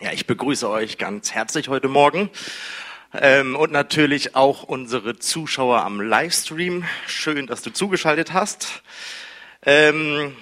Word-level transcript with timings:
Ja, 0.00 0.12
ich 0.12 0.28
begrüße 0.28 0.70
euch 0.70 0.96
ganz 0.96 1.32
herzlich 1.32 1.66
heute 1.66 1.88
Morgen 1.88 2.30
ähm, 3.12 3.56
und 3.56 3.72
natürlich 3.72 4.36
auch 4.36 4.62
unsere 4.62 5.18
Zuschauer 5.18 5.82
am 5.82 6.00
Livestream. 6.00 6.84
Schön, 7.08 7.48
dass 7.48 7.62
du 7.62 7.72
zugeschaltet 7.72 8.32
hast. 8.32 8.84
Ähm, 9.62 10.36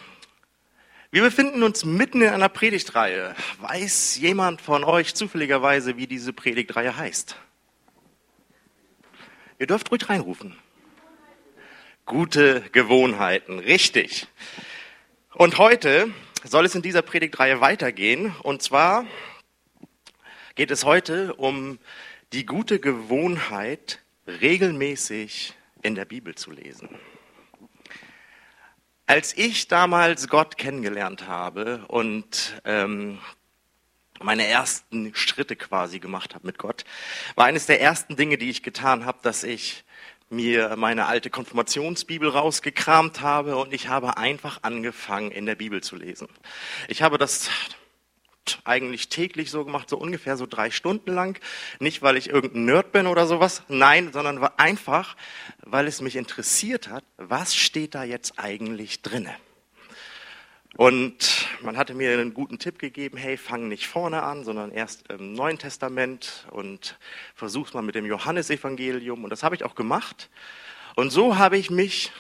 wir 1.11 1.22
befinden 1.22 1.62
uns 1.62 1.87
mitten 1.87 2.20
in 2.20 2.29
einer 2.29 2.50
Predigtreihe. 2.50 3.34
Weiß 3.61 4.19
jemand 4.19 4.61
von 4.61 4.84
euch 4.84 5.14
zufälligerweise, 5.14 5.96
wie 5.96 6.07
diese 6.07 6.34
Predigtreihe 6.34 6.95
heißt? 6.95 7.36
Ihr 9.59 9.66
dürft 9.66 9.91
ruhig 9.91 10.07
reinrufen. 10.07 10.54
Gute 12.04 12.61
Gewohnheiten, 12.73 13.59
richtig. 13.59 14.27
Und 15.32 15.57
heute 15.57 16.11
soll 16.45 16.66
es 16.66 16.75
in 16.75 16.82
dieser 16.82 17.00
Predigtreihe 17.00 17.62
weitergehen. 17.62 18.34
Und 18.43 18.60
zwar 18.60 19.07
geht 20.56 20.70
es 20.70 20.84
heute 20.84 21.34
um 21.34 21.78
die 22.33 22.46
gute 22.46 22.80
Gewohnheit, 22.80 24.01
regelmäßig 24.27 25.52
in 25.82 25.95
der 25.95 26.06
Bibel 26.06 26.34
zu 26.34 26.51
lesen. 26.51 26.88
Als 29.05 29.37
ich 29.37 29.69
damals 29.69 30.29
Gott 30.29 30.56
kennengelernt 30.56 31.29
habe 31.29 31.84
und 31.88 32.60
ähm, 32.65 33.19
meine 34.20 34.46
ersten 34.46 35.15
Schritte 35.15 35.56
quasi 35.56 35.98
gemacht 35.98 36.34
habe 36.34 36.46
mit 36.46 36.57
Gott, 36.57 36.84
war 37.34 37.45
eines 37.45 37.66
der 37.66 37.82
ersten 37.82 38.16
Dinge, 38.16 38.38
die 38.38 38.48
ich 38.48 38.62
getan 38.62 39.04
habe, 39.04 39.18
dass 39.23 39.45
ich 39.45 39.84
mir 40.30 40.74
meine 40.77 41.04
alte 41.04 41.29
Konfirmationsbibel 41.29 42.30
rausgekramt 42.30 43.20
habe 43.20 43.59
und 43.59 43.74
ich 43.74 43.88
habe 43.88 44.16
einfach 44.16 44.62
angefangen, 44.62 45.30
in 45.30 45.45
der 45.45 45.54
Bibel 45.54 45.82
zu 45.82 45.96
lesen. 45.96 46.29
Ich 46.88 47.02
habe 47.02 47.18
das 47.18 47.51
eigentlich 48.64 49.09
täglich 49.09 49.50
so 49.50 49.64
gemacht, 49.64 49.88
so 49.88 49.96
ungefähr 49.96 50.37
so 50.37 50.46
drei 50.46 50.71
Stunden 50.71 51.12
lang. 51.12 51.38
Nicht, 51.80 52.02
weil 52.02 52.16
ich 52.16 52.30
irgendein 52.30 52.65
Nerd 52.65 52.93
bin 52.93 53.07
oder 53.07 53.26
sowas, 53.26 53.62
nein, 53.68 54.12
sondern 54.12 54.43
einfach, 54.57 55.16
weil 55.60 55.87
es 55.87 56.01
mich 56.01 56.16
interessiert 56.16 56.88
hat, 56.88 57.04
was 57.16 57.54
steht 57.54 57.95
da 57.95 58.04
jetzt 58.04 58.38
eigentlich 58.38 59.02
drinne. 59.02 59.34
Und 60.76 61.48
man 61.62 61.79
hatte 61.79 61.95
mir 61.95 62.12
einen 62.12 62.34
guten 62.34 62.59
Tipp 62.59 62.79
gegeben, 62.79 63.16
hey, 63.16 63.38
fang 63.38 63.68
nicht 63.68 63.87
vorne 63.87 64.22
an, 64.22 64.44
sondern 64.44 64.72
erst 64.72 65.10
im 65.10 65.32
Neuen 65.32 65.59
Testament 65.59 66.47
und 66.50 66.99
versuch's 67.34 67.72
mal 67.72 67.82
mit 67.82 67.94
dem 67.94 68.04
Johannesevangelium. 68.04 69.25
Und 69.25 69.31
das 69.31 69.43
habe 69.43 69.54
ich 69.54 69.65
auch 69.65 69.75
gemacht. 69.75 70.28
Und 70.94 71.10
so 71.10 71.38
habe 71.38 71.56
ich 71.56 71.71
mich 71.71 72.12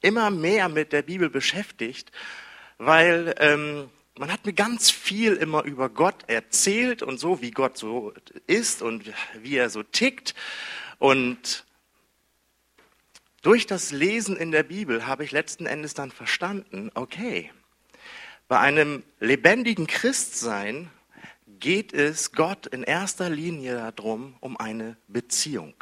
immer 0.00 0.30
mehr 0.30 0.68
mit 0.68 0.92
der 0.92 1.02
Bibel 1.02 1.28
beschäftigt, 1.28 2.12
weil 2.78 3.34
ähm, 3.38 3.88
man 4.18 4.30
hat 4.30 4.44
mir 4.44 4.52
ganz 4.52 4.90
viel 4.90 5.34
immer 5.34 5.64
über 5.64 5.88
Gott 5.88 6.24
erzählt 6.28 7.02
und 7.02 7.18
so, 7.18 7.40
wie 7.40 7.50
Gott 7.50 7.78
so 7.78 8.12
ist 8.46 8.82
und 8.82 9.10
wie 9.40 9.56
er 9.56 9.70
so 9.70 9.82
tickt. 9.82 10.34
Und 10.98 11.64
durch 13.40 13.66
das 13.66 13.90
Lesen 13.90 14.36
in 14.36 14.52
der 14.52 14.62
Bibel 14.62 15.06
habe 15.06 15.24
ich 15.24 15.32
letzten 15.32 15.66
Endes 15.66 15.94
dann 15.94 16.10
verstanden, 16.10 16.90
okay, 16.94 17.50
bei 18.48 18.58
einem 18.58 19.02
lebendigen 19.18 19.86
Christsein 19.86 20.90
geht 21.46 21.92
es 21.92 22.32
Gott 22.32 22.66
in 22.66 22.82
erster 22.82 23.30
Linie 23.30 23.92
darum, 23.96 24.36
um 24.40 24.56
eine 24.58 24.96
Beziehung. 25.08 25.74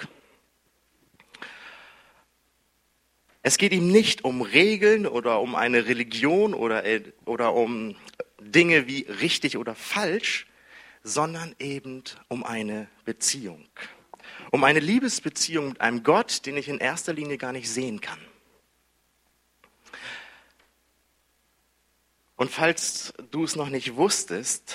Es 3.42 3.56
geht 3.56 3.72
ihm 3.72 3.88
nicht 3.88 4.24
um 4.24 4.42
Regeln 4.42 5.06
oder 5.06 5.40
um 5.40 5.54
eine 5.54 5.86
Religion 5.86 6.52
oder, 6.52 6.84
oder 7.24 7.54
um 7.54 7.96
Dinge 8.38 8.86
wie 8.86 9.02
richtig 9.02 9.56
oder 9.56 9.74
falsch, 9.74 10.46
sondern 11.02 11.54
eben 11.58 12.04
um 12.28 12.44
eine 12.44 12.88
Beziehung. 13.04 13.66
Um 14.50 14.64
eine 14.64 14.80
Liebesbeziehung 14.80 15.70
mit 15.70 15.80
einem 15.80 16.02
Gott, 16.02 16.44
den 16.44 16.56
ich 16.56 16.68
in 16.68 16.78
erster 16.78 17.14
Linie 17.14 17.38
gar 17.38 17.52
nicht 17.52 17.70
sehen 17.70 18.00
kann. 18.00 18.18
Und 22.36 22.50
falls 22.50 23.14
du 23.30 23.44
es 23.44 23.56
noch 23.56 23.68
nicht 23.68 23.96
wusstest, 23.96 24.74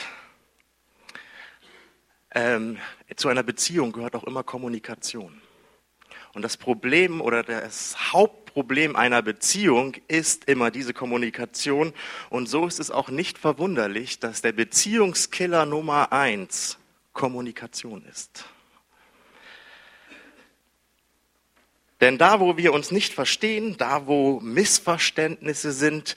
ähm, 2.31 2.77
zu 3.15 3.27
einer 3.27 3.43
Beziehung 3.43 3.91
gehört 3.91 4.15
auch 4.15 4.23
immer 4.23 4.43
Kommunikation. 4.43 5.41
Und 6.33 6.41
das 6.41 6.57
Problem 6.57 7.21
oder 7.21 7.43
das 7.43 8.13
Hauptproblem 8.55 8.95
einer 8.95 9.21
Beziehung 9.21 9.97
ist 10.07 10.45
immer 10.45 10.71
diese 10.71 10.93
Kommunikation. 10.93 11.93
Und 12.29 12.47
so 12.47 12.65
ist 12.65 12.79
es 12.79 12.89
auch 12.89 13.09
nicht 13.09 13.37
verwunderlich, 13.37 14.19
dass 14.19 14.41
der 14.41 14.53
Beziehungskiller 14.53 15.65
Nummer 15.65 16.13
eins 16.13 16.77
Kommunikation 17.11 18.05
ist. 18.05 18.45
Denn 21.99 22.17
da, 22.17 22.39
wo 22.39 22.55
wir 22.55 22.71
uns 22.71 22.91
nicht 22.91 23.13
verstehen, 23.13 23.75
da, 23.77 24.07
wo 24.07 24.39
Missverständnisse 24.39 25.73
sind, 25.73 26.15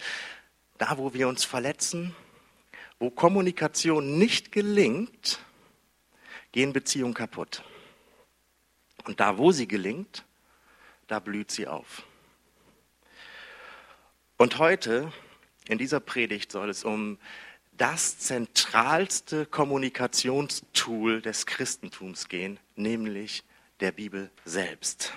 da, 0.78 0.96
wo 0.96 1.14
wir 1.14 1.26
uns 1.26 1.44
verletzen, 1.44 2.14
wo 3.00 3.10
Kommunikation 3.10 4.16
nicht 4.16 4.52
gelingt, 4.52 5.40
gehen 6.52 6.72
Beziehungen 6.72 7.14
kaputt. 7.14 7.64
Und 9.06 9.18
da, 9.18 9.38
wo 9.38 9.50
sie 9.50 9.66
gelingt, 9.66 10.24
da 11.08 11.18
blüht 11.18 11.50
sie 11.50 11.66
auf. 11.66 12.04
Und 14.40 14.58
heute 14.58 15.12
in 15.66 15.78
dieser 15.78 15.98
Predigt 15.98 16.52
soll 16.52 16.70
es 16.70 16.84
um 16.84 17.18
das 17.76 18.20
zentralste 18.20 19.46
Kommunikationstool 19.46 21.20
des 21.20 21.44
Christentums 21.44 22.28
gehen, 22.28 22.60
nämlich 22.76 23.42
der 23.80 23.90
Bibel 23.90 24.30
selbst. 24.44 25.12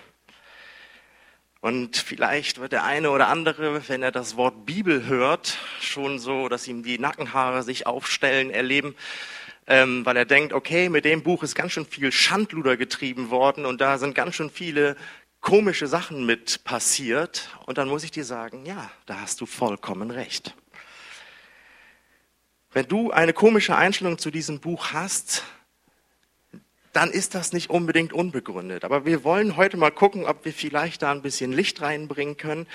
Und 1.59 1.97
vielleicht 1.97 2.59
wird 2.59 2.71
der 2.71 2.83
eine 2.83 3.11
oder 3.11 3.27
andere, 3.27 3.87
wenn 3.87 4.01
er 4.01 4.11
das 4.11 4.37
Wort 4.37 4.65
Bibel 4.65 5.05
hört, 5.05 5.59
schon 5.79 6.17
so, 6.17 6.49
dass 6.49 6.67
ihm 6.67 6.81
die 6.81 6.97
Nackenhaare 6.97 7.61
sich 7.61 7.85
aufstellen, 7.85 8.49
erleben, 8.49 8.95
ähm, 9.67 10.03
weil 10.03 10.17
er 10.17 10.25
denkt, 10.25 10.51
okay, 10.51 10.89
mit 10.89 11.05
dem 11.05 11.21
Buch 11.21 11.43
ist 11.43 11.53
ganz 11.53 11.73
schön 11.73 11.85
viel 11.85 12.11
Schandluder 12.11 12.75
getrieben 12.75 13.29
worden 13.29 13.67
und 13.67 13.81
da 13.81 13.99
sind 13.99 14.15
ganz 14.15 14.33
schön 14.33 14.49
viele 14.49 14.97
komische 15.41 15.87
Sachen 15.87 16.25
mit 16.25 16.63
passiert. 16.63 17.49
Und 17.65 17.77
dann 17.77 17.89
muss 17.89 18.03
ich 18.03 18.11
dir 18.11 18.23
sagen, 18.23 18.65
ja, 18.65 18.91
da 19.05 19.19
hast 19.19 19.41
du 19.41 19.45
vollkommen 19.45 20.11
recht. 20.11 20.55
Wenn 22.71 22.87
du 22.87 23.11
eine 23.11 23.33
komische 23.33 23.75
Einstellung 23.75 24.17
zu 24.17 24.31
diesem 24.31 24.61
Buch 24.61 24.93
hast, 24.93 25.43
dann 26.93 27.11
ist 27.11 27.35
das 27.35 27.53
nicht 27.53 27.69
unbedingt 27.69 28.13
unbegründet. 28.13 28.85
Aber 28.85 29.05
wir 29.05 29.23
wollen 29.23 29.57
heute 29.57 29.77
mal 29.77 29.91
gucken, 29.91 30.25
ob 30.25 30.45
wir 30.45 30.53
vielleicht 30.53 31.01
da 31.01 31.11
ein 31.11 31.21
bisschen 31.21 31.51
Licht 31.51 31.81
reinbringen 31.81 32.37
können. 32.37 32.67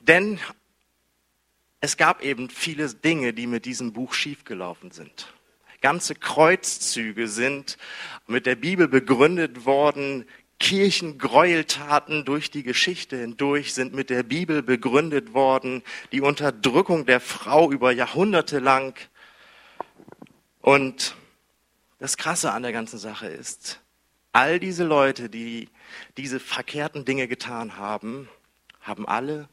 Denn 0.00 0.38
es 1.80 1.96
gab 1.96 2.22
eben 2.22 2.50
viele 2.50 2.88
Dinge, 2.92 3.32
die 3.32 3.46
mit 3.46 3.64
diesem 3.64 3.92
Buch 3.92 4.12
schiefgelaufen 4.12 4.90
sind. 4.90 5.32
Ganze 5.80 6.14
Kreuzzüge 6.14 7.28
sind 7.28 7.78
mit 8.26 8.46
der 8.46 8.56
Bibel 8.56 8.88
begründet 8.88 9.64
worden. 9.64 10.26
Kirchengräueltaten 10.60 12.24
durch 12.24 12.50
die 12.50 12.62
Geschichte 12.62 13.16
hindurch 13.16 13.74
sind 13.74 13.94
mit 13.94 14.10
der 14.10 14.22
Bibel 14.22 14.62
begründet 14.62 15.32
worden. 15.32 15.82
Die 16.12 16.20
Unterdrückung 16.20 17.06
der 17.06 17.20
Frau 17.20 17.70
über 17.70 17.92
Jahrhunderte 17.92 18.58
lang. 18.58 18.98
Und 20.60 21.16
das 21.98 22.16
Krasse 22.16 22.52
an 22.52 22.62
der 22.62 22.72
ganzen 22.72 22.98
Sache 22.98 23.28
ist, 23.28 23.80
all 24.32 24.60
diese 24.60 24.84
Leute, 24.84 25.28
die 25.28 25.68
diese 26.16 26.40
verkehrten 26.40 27.04
Dinge 27.04 27.28
getan 27.28 27.76
haben, 27.76 28.28
haben 28.80 29.06
alle 29.06 29.48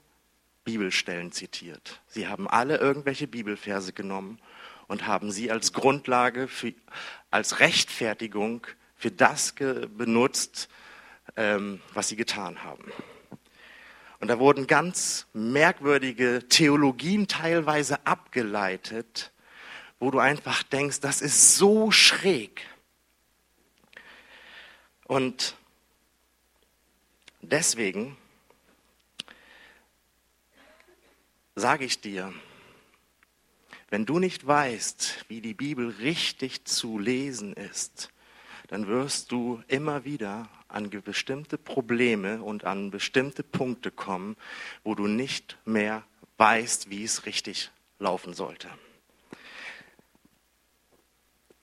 Bibelstellen 0.63 1.31
zitiert. 1.31 2.01
Sie 2.07 2.27
haben 2.27 2.47
alle 2.49 2.77
irgendwelche 2.77 3.27
Bibelverse 3.27 3.93
genommen 3.93 4.40
und 4.87 5.08
haben 5.08 5.31
sie 5.31 5.51
als 5.51 5.73
Grundlage, 5.73 6.47
für, 6.47 6.73
als 7.31 7.59
Rechtfertigung 7.59 8.66
für 8.96 9.11
das 9.11 9.53
benutzt, 9.53 10.69
ähm, 11.35 11.82
was 11.93 12.09
sie 12.09 12.16
getan 12.16 12.64
haben. 12.64 12.91
Und 14.20 14.29
da 14.29 14.40
wurden 14.40 14.67
ganz 14.67 15.28
merkwürdige 15.34 16.47
Theologien 16.47 17.28
teilweise 17.28 18.05
abgeleitet, 18.05 19.32
wo 19.99 20.11
du 20.11 20.20
einfach 20.20 20.64
denkst, 20.64 20.99
das 20.99 21.22
ist 21.22 21.58
so 21.58 21.91
schräg. 21.91 22.66
Und 25.05 25.55
deswegen 27.41 28.17
sage 31.55 31.85
ich 31.85 32.02
dir, 32.02 32.34
wenn 33.90 34.05
du 34.05 34.20
nicht 34.20 34.46
weißt, 34.46 35.26
wie 35.28 35.41
die 35.41 35.53
Bibel 35.53 35.90
richtig 35.90 36.66
zu 36.66 36.97
lesen 36.97 37.53
ist, 37.53 38.09
dann 38.67 38.87
wirst 38.87 39.32
du 39.32 39.64
immer 39.67 40.03
wieder 40.05 40.49
an 40.75 40.89
bestimmte 40.89 41.57
Probleme 41.57 42.43
und 42.43 42.66
an 42.66 42.91
bestimmte 42.91 43.43
Punkte 43.43 43.91
kommen, 43.91 44.35
wo 44.83 44.93
du 44.93 45.07
nicht 45.07 45.57
mehr 45.66 46.03
weißt, 46.37 46.89
wie 46.89 47.03
es 47.03 47.25
richtig 47.25 47.72
laufen 47.97 48.33
sollte. 48.33 48.69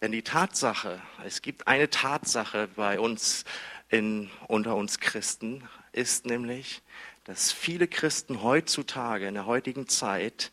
Denn 0.00 0.12
die 0.12 0.22
Tatsache, 0.22 1.00
es 1.24 1.42
gibt 1.42 1.68
eine 1.68 1.90
Tatsache 1.90 2.68
bei 2.74 2.98
uns 2.98 3.44
in, 3.88 4.30
unter 4.48 4.74
uns 4.74 4.98
Christen, 4.98 5.68
ist 5.92 6.26
nämlich, 6.26 6.82
dass 7.24 7.52
viele 7.52 7.86
Christen 7.86 8.42
heutzutage, 8.42 9.28
in 9.28 9.34
der 9.34 9.46
heutigen 9.46 9.86
Zeit, 9.88 10.50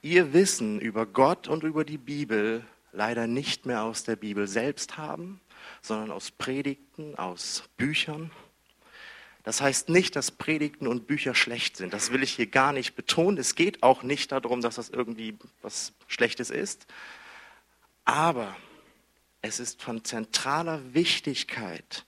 ihr 0.00 0.32
Wissen 0.32 0.80
über 0.80 1.04
Gott 1.04 1.48
und 1.48 1.64
über 1.64 1.84
die 1.84 1.98
Bibel 1.98 2.64
leider 2.92 3.26
nicht 3.26 3.66
mehr 3.66 3.82
aus 3.82 4.04
der 4.04 4.16
Bibel 4.16 4.46
selbst 4.46 4.96
haben, 4.96 5.40
sondern 5.82 6.10
aus 6.10 6.30
Predigten, 6.30 7.16
aus 7.16 7.64
Büchern. 7.76 8.30
Das 9.42 9.60
heißt 9.60 9.88
nicht, 9.88 10.16
dass 10.16 10.32
Predigten 10.32 10.88
und 10.88 11.06
Bücher 11.06 11.34
schlecht 11.34 11.76
sind. 11.76 11.92
Das 11.92 12.10
will 12.10 12.22
ich 12.22 12.32
hier 12.32 12.48
gar 12.48 12.72
nicht 12.72 12.96
betonen. 12.96 13.38
Es 13.38 13.54
geht 13.54 13.82
auch 13.82 14.02
nicht 14.02 14.32
darum, 14.32 14.60
dass 14.60 14.74
das 14.74 14.88
irgendwie 14.88 15.38
was 15.62 15.92
Schlechtes 16.08 16.50
ist. 16.50 16.86
Aber 18.04 18.56
es 19.42 19.60
ist 19.60 19.80
von 19.80 20.04
zentraler 20.04 20.94
Wichtigkeit, 20.94 22.04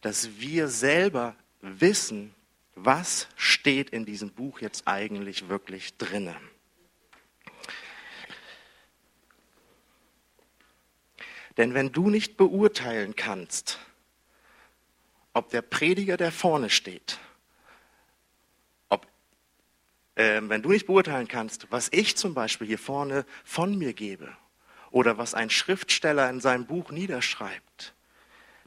dass 0.00 0.40
wir 0.40 0.68
selber 0.68 1.36
wissen, 1.60 2.34
was 2.74 3.28
steht 3.36 3.90
in 3.90 4.04
diesem 4.04 4.30
Buch 4.30 4.60
jetzt 4.60 4.88
eigentlich 4.88 5.48
wirklich 5.48 5.96
drinnen. 5.96 6.36
Denn 11.56 11.74
wenn 11.74 11.92
du 11.92 12.10
nicht 12.10 12.36
beurteilen 12.36 13.14
kannst, 13.14 13.78
ob 15.32 15.50
der 15.50 15.62
Prediger, 15.62 16.16
der 16.16 16.32
vorne 16.32 16.70
steht, 16.70 17.18
ob, 18.88 19.06
äh, 20.16 20.40
wenn 20.42 20.62
du 20.62 20.70
nicht 20.70 20.86
beurteilen 20.86 21.28
kannst, 21.28 21.70
was 21.70 21.88
ich 21.92 22.16
zum 22.16 22.34
Beispiel 22.34 22.66
hier 22.66 22.78
vorne 22.78 23.24
von 23.44 23.76
mir 23.76 23.92
gebe 23.92 24.36
oder 24.90 25.18
was 25.18 25.34
ein 25.34 25.50
Schriftsteller 25.50 26.28
in 26.30 26.40
seinem 26.40 26.66
Buch 26.66 26.90
niederschreibt, 26.90 27.94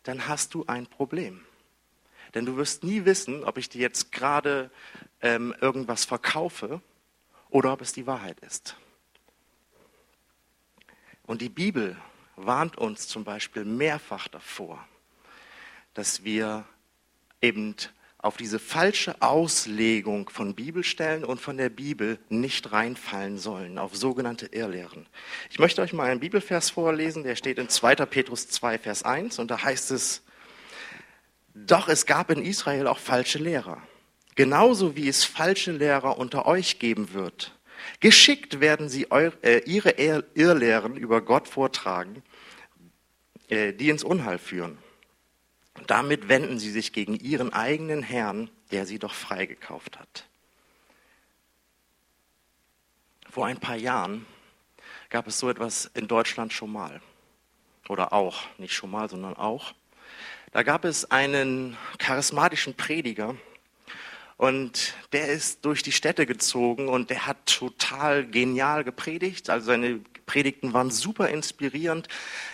dann 0.04 0.28
hast 0.28 0.54
du 0.54 0.66
ein 0.68 0.88
Problem. 0.88 1.46
Denn 2.34 2.46
du 2.46 2.58
wirst 2.58 2.84
nie 2.84 3.06
wissen, 3.06 3.44
ob 3.44 3.58
ich 3.58 3.70
dir 3.70 3.82
jetzt 3.82 4.12
gerade 4.12 4.70
ähm, 5.22 5.56
irgendwas 5.62 6.06
verkaufe 6.06 6.82
oder 7.50 7.74
ob 7.74 7.82
es 7.82 7.94
die 7.94 8.08
Wahrheit 8.08 8.40
ist. 8.42 8.76
Und 11.24 11.42
die 11.42 11.50
Bibel 11.50 11.98
warnt 12.38 12.78
uns 12.78 13.08
zum 13.08 13.24
Beispiel 13.24 13.66
mehrfach 13.66 14.28
davor, 14.28 14.88
dass 15.94 16.24
wir 16.24 16.66
eben 17.42 17.76
auf 18.20 18.38
diese 18.38 18.60
falsche 18.60 19.22
Auslegung 19.22 20.30
von 20.30 20.56
Bibelstellen 20.56 21.24
und 21.24 21.40
von 21.40 21.58
der 21.58 21.70
Bibel 21.70 22.20
nicht 22.30 22.72
reinfallen 22.72 23.38
sollen, 23.38 23.78
auf 23.78 23.96
sogenannte 23.96 24.48
Irrlehren. 24.48 25.08
Ich 25.50 25.60
möchte 25.60 25.82
euch 25.82 25.94
mal 25.94 26.10
einen 26.10 26.20
Bibelvers 26.20 26.70
vorlesen, 26.70 27.24
der 27.24 27.36
steht 27.36 27.58
in 27.58 27.70
2. 27.70 27.96
Petrus 28.06 28.48
2, 28.48 28.80
Vers 28.80 29.04
1 29.04 29.40
und 29.40 29.52
da 29.52 29.62
heißt 29.62 29.92
es, 29.92 30.24
doch 31.54 31.88
es 31.88 32.06
gab 32.06 32.30
in 32.30 32.44
Israel 32.44 32.88
auch 32.88 33.00
falsche 33.00 33.40
Lehrer, 33.40 33.82
genauso 34.36 34.96
wie 34.96 35.08
es 35.08 35.24
falsche 35.24 35.72
Lehrer 35.72 36.18
unter 36.18 36.46
euch 36.46 36.80
geben 36.80 37.14
wird. 37.14 37.57
Geschickt 38.00 38.60
werden 38.60 38.90
sie 38.90 39.08
äh, 39.12 39.60
ihre 39.66 39.92
Irrlehren 39.92 40.96
über 40.96 41.22
Gott 41.22 41.48
vortragen, 41.48 42.24
äh, 43.50 43.74
die 43.74 43.90
ins 43.90 44.04
Unheil 44.04 44.38
führen. 44.38 44.78
Damit 45.86 46.28
wenden 46.28 46.60
sie 46.60 46.72
sich 46.72 46.94
gegen 46.94 47.16
ihren 47.16 47.54
eigenen 47.54 48.02
Herrn, 48.02 48.50
der 48.72 48.86
sie 48.86 49.00
doch 49.00 49.14
freigekauft 49.14 50.00
hat. 50.00 50.28
Vor 53.30 53.46
ein 53.46 53.60
paar 53.60 53.76
Jahren 53.76 54.26
gab 55.10 55.28
es 55.28 55.40
so 55.40 55.50
etwas 55.50 55.92
in 55.94 56.08
Deutschland 56.08 56.54
schon 56.54 56.72
mal. 56.72 57.02
Oder 57.88 58.12
auch, 58.12 58.42
nicht 58.58 58.74
schon 58.74 58.92
mal, 58.92 59.10
sondern 59.10 59.36
auch. 59.36 59.74
Da 60.52 60.64
gab 60.64 60.86
es 60.86 61.12
einen 61.12 61.78
charismatischen 62.00 62.74
Prediger 62.74 63.36
und 64.38 64.94
der 65.14 65.30
ist 65.30 65.66
durch 65.66 65.82
die 65.82 65.92
Städte 65.92 66.28
gezogen 66.28 66.88
und 66.88 67.10
der 67.10 67.26
hat 67.26 67.48
total 67.48 68.26
genial 68.26 68.84
gepredigt. 68.84 69.50
Also 69.50 69.68
seine 69.68 70.00
Predigten 70.28 70.74
waren 70.74 70.92
super 70.92 71.30
inspirierend. 71.30 72.08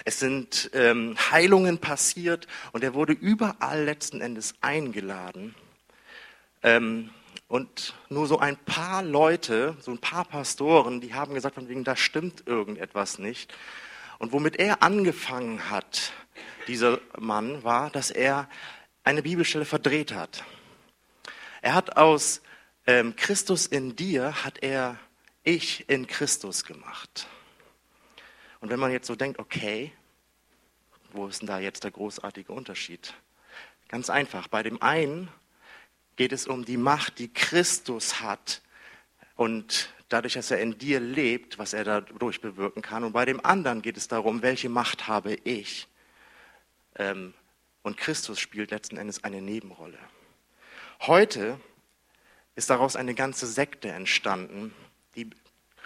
Es 0.05 0.19
sind 0.19 0.71
ähm, 0.73 1.15
Heilungen 1.31 1.79
passiert 1.79 2.47
und 2.71 2.83
er 2.83 2.93
wurde 2.93 3.11
überall 3.11 3.83
letzten 3.83 4.21
Endes 4.21 4.55
eingeladen. 4.61 5.55
Ähm, 6.61 7.09
und 7.49 7.93
nur 8.09 8.27
so 8.27 8.39
ein 8.39 8.55
paar 8.55 9.03
Leute, 9.03 9.75
so 9.81 9.91
ein 9.91 9.97
paar 9.97 10.23
Pastoren, 10.23 11.01
die 11.01 11.13
haben 11.13 11.33
gesagt, 11.33 11.55
von 11.55 11.67
wegen, 11.67 11.83
da 11.83 11.97
stimmt 11.97 12.47
irgendetwas 12.47 13.19
nicht. 13.19 13.53
Und 14.19 14.31
womit 14.31 14.55
er 14.55 14.81
angefangen 14.81 15.69
hat, 15.69 16.13
dieser 16.67 16.99
Mann, 17.19 17.63
war, 17.63 17.89
dass 17.89 18.09
er 18.09 18.47
eine 19.03 19.21
Bibelstelle 19.21 19.65
verdreht 19.65 20.13
hat. 20.13 20.45
Er 21.63 21.75
hat 21.75 21.95
aus 21.95 22.41
ähm, 22.87 23.15
Christus 23.15 23.67
in 23.67 23.95
dir, 23.95 24.43
hat 24.43 24.61
er 24.61 24.99
ich 25.45 25.89
in 25.89 26.07
Christus 26.07 26.65
gemacht. 26.65 27.25
Und 28.59 28.69
wenn 28.69 28.81
man 28.81 28.91
jetzt 28.91 29.07
so 29.07 29.15
denkt, 29.15 29.39
okay, 29.39 29.93
wo 31.13 31.25
ist 31.25 31.39
denn 31.39 31.47
da 31.47 31.59
jetzt 31.59 31.85
der 31.85 31.91
großartige 31.91 32.51
Unterschied? 32.51 33.13
Ganz 33.87 34.09
einfach, 34.09 34.49
bei 34.49 34.61
dem 34.61 34.81
einen 34.81 35.29
geht 36.17 36.33
es 36.33 36.47
um 36.47 36.65
die 36.65 36.75
Macht, 36.75 37.17
die 37.19 37.31
Christus 37.31 38.19
hat 38.19 38.61
und 39.37 39.89
dadurch, 40.09 40.33
dass 40.33 40.51
er 40.51 40.59
in 40.59 40.77
dir 40.77 40.99
lebt, 40.99 41.59
was 41.59 41.71
er 41.71 41.85
dadurch 41.85 42.41
bewirken 42.41 42.81
kann. 42.81 43.05
Und 43.05 43.13
bei 43.13 43.23
dem 43.23 43.43
anderen 43.45 43.81
geht 43.81 43.95
es 43.95 44.09
darum, 44.09 44.41
welche 44.41 44.67
Macht 44.67 45.07
habe 45.07 45.35
ich. 45.45 45.87
Ähm, 46.97 47.33
und 47.83 47.95
Christus 47.95 48.41
spielt 48.41 48.71
letzten 48.71 48.97
Endes 48.97 49.23
eine 49.23 49.41
Nebenrolle. 49.41 49.97
Heute 51.05 51.59
ist 52.55 52.69
daraus 52.69 52.95
eine 52.95 53.13
ganze 53.13 53.45
Sekte 53.45 53.89
entstanden, 53.89 54.73
die 55.17 55.29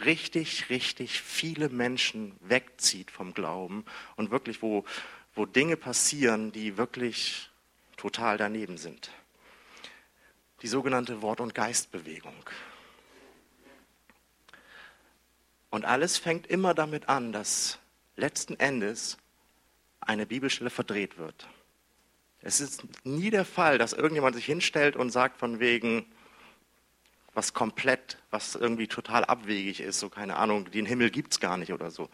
richtig, 0.06 0.69
richtig 0.69 1.24
viele 1.24 1.69
Menschen 1.69 2.36
wegzieht 2.40 3.10
vom 3.10 3.34
Glauben 3.34 3.84
und 4.16 4.30
wirklich, 4.30 4.62
wo, 4.62 4.86
wo 5.34 5.48
Dinge 5.48 5.75
passieren, 5.75 6.52
die 6.52 6.78
wirklich 6.78 7.50
total 7.96 8.38
daneben 8.38 8.78
sind. 8.78 9.10
Die 10.62 10.68
sogenannte 10.68 11.24
Wort- 11.24 11.42
und 11.42 11.56
Geistbewegung. 11.56 12.36
Und 15.72 15.84
alles 15.84 16.20
fängt 16.20 16.46
immer 16.46 16.75
damit 16.75 17.10
an, 17.10 17.31
dass 17.31 17.80
letzten 18.18 18.60
Endes 18.60 19.18
eine 20.00 20.27
Bibelstelle 20.27 20.70
verdreht 20.70 21.18
wird. 21.18 21.48
Es 22.48 22.62
ist 22.62 22.84
nie 23.04 23.30
der 23.30 23.44
Fall, 23.44 23.77
dass 23.77 23.92
irgendjemand 23.92 24.34
sich 24.34 24.46
hinstellt 24.46 24.96
und 24.96 25.10
sagt 25.10 25.38
von 25.38 25.60
wegen, 25.60 26.06
was 27.34 27.54
komplett, 27.54 28.20
was 28.32 28.56
irgendwie 28.56 28.88
total 28.88 29.25
abwegig 29.25 29.82
ist, 29.82 30.00
so 30.00 30.08
keine 30.08 30.38
Ahnung, 30.38 30.72
den 30.72 30.86
Himmel 30.86 31.10
gibt 31.10 31.34
es 31.34 31.42
gar 31.42 31.58
nicht 31.58 31.74
oder 31.74 31.92
so. 31.92 32.08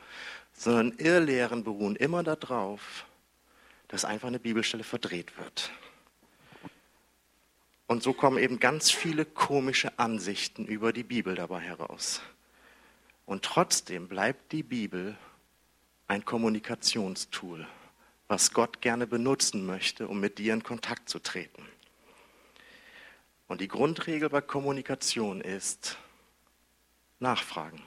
Sondern 0.52 0.98
Irrlehren 0.98 1.64
beruhen 1.64 1.96
immer 1.96 2.24
darauf, 2.24 3.06
dass 3.90 4.06
einfach 4.06 4.28
eine 4.28 4.40
Bibelstelle 4.40 4.84
verdreht 4.84 5.38
wird. 5.38 5.70
Und 7.86 8.02
so 8.02 8.12
kommen 8.12 8.40
eben 8.40 8.60
ganz 8.60 8.90
viele 8.90 9.26
komische 9.26 10.00
Ansichten 10.00 10.66
über 10.66 10.94
die 10.94 11.04
Bibel 11.04 11.36
dabei 11.36 11.60
heraus. 11.60 12.24
Und 13.28 13.46
trotzdem 13.46 14.08
bleibt 14.08 14.52
die 14.52 14.64
Bibel 14.64 15.16
ein 16.08 16.26
Kommunikationstool, 16.26 17.68
was 18.34 18.52
Gott 18.52 18.82
gerne 18.82 19.06
benutzen 19.06 19.64
möchte, 19.64 20.08
um 20.08 20.20
mit 20.20 20.40
dir 20.40 20.56
in 20.56 20.64
Kontakt 20.64 21.08
zu 21.08 21.20
treten. 21.20 21.68
Und 23.46 23.62
die 23.62 23.68
Grundregel 23.68 24.28
bei 24.28 24.42
Kommunikation 24.42 25.40
ist 25.40 26.00
Nachfragen. 27.20 27.80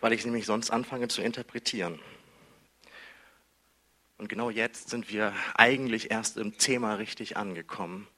Weil 0.00 0.14
ich 0.14 0.24
nämlich 0.24 0.46
sonst 0.46 0.70
anfange 0.70 1.08
zu 1.08 1.20
interpretieren. 1.20 1.98
Und 4.16 4.30
genau 4.30 4.48
jetzt 4.48 4.88
sind 4.88 5.10
wir 5.12 5.34
eigentlich 5.54 6.10
erst 6.10 6.38
im 6.38 6.56
Thema 6.56 6.94
richtig 6.94 7.36
angekommen. 7.36 8.08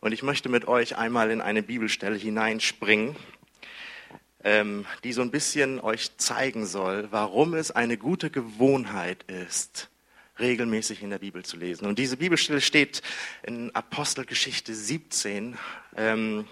Und 0.00 0.12
ich 0.12 0.22
möchte 0.22 0.48
mit 0.48 0.66
euch 0.66 0.96
einmal 0.96 1.30
in 1.30 1.42
eine 1.42 1.62
Bibelstelle 1.62 2.16
hineinspringen, 2.16 3.16
die 4.44 5.12
so 5.12 5.22
ein 5.22 5.30
bisschen 5.32 5.80
euch 5.80 6.16
zeigen 6.16 6.64
soll, 6.64 7.08
warum 7.10 7.54
es 7.54 7.70
eine 7.72 7.98
gute 7.98 8.30
Gewohnheit 8.30 9.24
ist, 9.24 9.90
regelmäßig 10.38 11.02
in 11.02 11.10
der 11.10 11.18
Bibel 11.18 11.44
zu 11.44 11.56
lesen. 11.56 11.86
Und 11.86 11.98
diese 11.98 12.16
Bibelstelle 12.16 12.60
steht 12.60 13.02
in 13.42 13.74
Apostelgeschichte 13.74 14.74
17. 14.74 15.58
Ähm, 15.96 16.46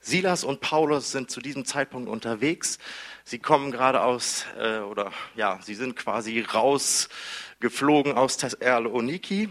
Silas 0.00 0.44
und 0.44 0.60
Paulus 0.60 1.12
sind 1.12 1.30
zu 1.30 1.40
diesem 1.40 1.64
Zeitpunkt 1.64 2.08
unterwegs. 2.08 2.78
Sie 3.24 3.38
kommen 3.38 3.70
gerade 3.70 4.02
aus, 4.02 4.46
äh, 4.58 4.78
oder 4.78 5.12
ja, 5.36 5.60
sie 5.62 5.74
sind 5.74 5.94
quasi 5.94 6.40
rausgeflogen 6.40 8.14
aus 8.14 8.38
Thessaloniki, 8.38 9.50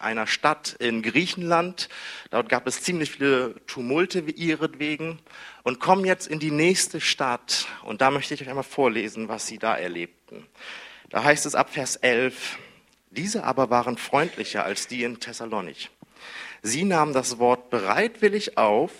einer 0.00 0.26
Stadt 0.26 0.76
in 0.78 1.02
Griechenland. 1.02 1.88
Dort 2.30 2.48
gab 2.48 2.66
es 2.66 2.82
ziemlich 2.82 3.12
viele 3.12 3.54
Tumulte 3.66 4.20
ihretwegen 4.20 5.18
und 5.62 5.80
kommen 5.80 6.04
jetzt 6.04 6.26
in 6.26 6.38
die 6.38 6.50
nächste 6.50 7.00
Stadt. 7.00 7.66
Und 7.84 8.00
da 8.00 8.10
möchte 8.10 8.34
ich 8.34 8.42
euch 8.42 8.48
einmal 8.48 8.64
vorlesen, 8.64 9.28
was 9.28 9.46
sie 9.46 9.58
da 9.58 9.76
erlebten. 9.76 10.46
Da 11.10 11.24
heißt 11.24 11.46
es 11.46 11.54
ab 11.54 11.70
Vers 11.70 11.96
11, 11.96 12.58
diese 13.10 13.44
aber 13.44 13.70
waren 13.70 13.96
freundlicher 13.96 14.64
als 14.64 14.86
die 14.86 15.02
in 15.02 15.18
Thessalonich. 15.18 15.90
Sie 16.62 16.84
nahmen 16.84 17.12
das 17.12 17.38
Wort 17.38 17.70
bereitwillig 17.70 18.56
auf 18.56 18.92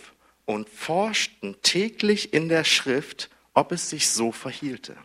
und 0.47 0.69
forschten 0.69 1.57
täglich 1.63 2.33
in 2.33 2.49
der 2.49 2.65
Schrift, 2.65 3.31
ob 3.55 3.73
es 3.73 3.91
sich 3.91 4.11
so 4.11 4.33
verhielte. 4.33 4.97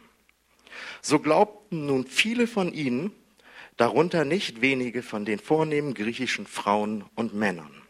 So 1.01 1.19
glaubten 1.19 1.85
nun 1.85 2.07
viele 2.07 2.47
von 2.47 2.73
ihnen, 2.73 3.11
darunter 3.77 4.25
nicht 4.25 4.61
wenige 4.61 5.03
von 5.03 5.25
den 5.25 5.39
vornehmen 5.39 5.93
griechischen 5.93 6.47
Frauen 6.47 7.05
und 7.15 7.33
Männern. 7.33 7.81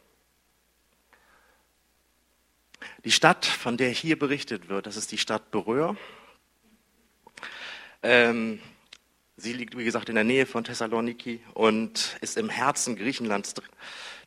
Die 3.03 3.11
Stadt, 3.11 3.45
von 3.45 3.77
der 3.77 3.89
hier 3.89 4.17
berichtet 4.17 4.69
wird, 4.69 4.87
das 4.87 4.97
ist 4.97 5.11
die 5.11 5.17
Stadt 5.17 5.51
Beröa. 5.51 5.95
Ähm, 8.01 8.59
sie 9.37 9.53
liegt, 9.53 9.77
wie 9.77 9.83
gesagt, 9.83 10.09
in 10.09 10.15
der 10.15 10.23
Nähe 10.23 10.45
von 10.45 10.63
Thessaloniki 10.63 11.39
und 11.53 12.17
ist 12.21 12.37
im 12.37 12.49
Herzen 12.49 12.95
Griechenlands 12.95 13.53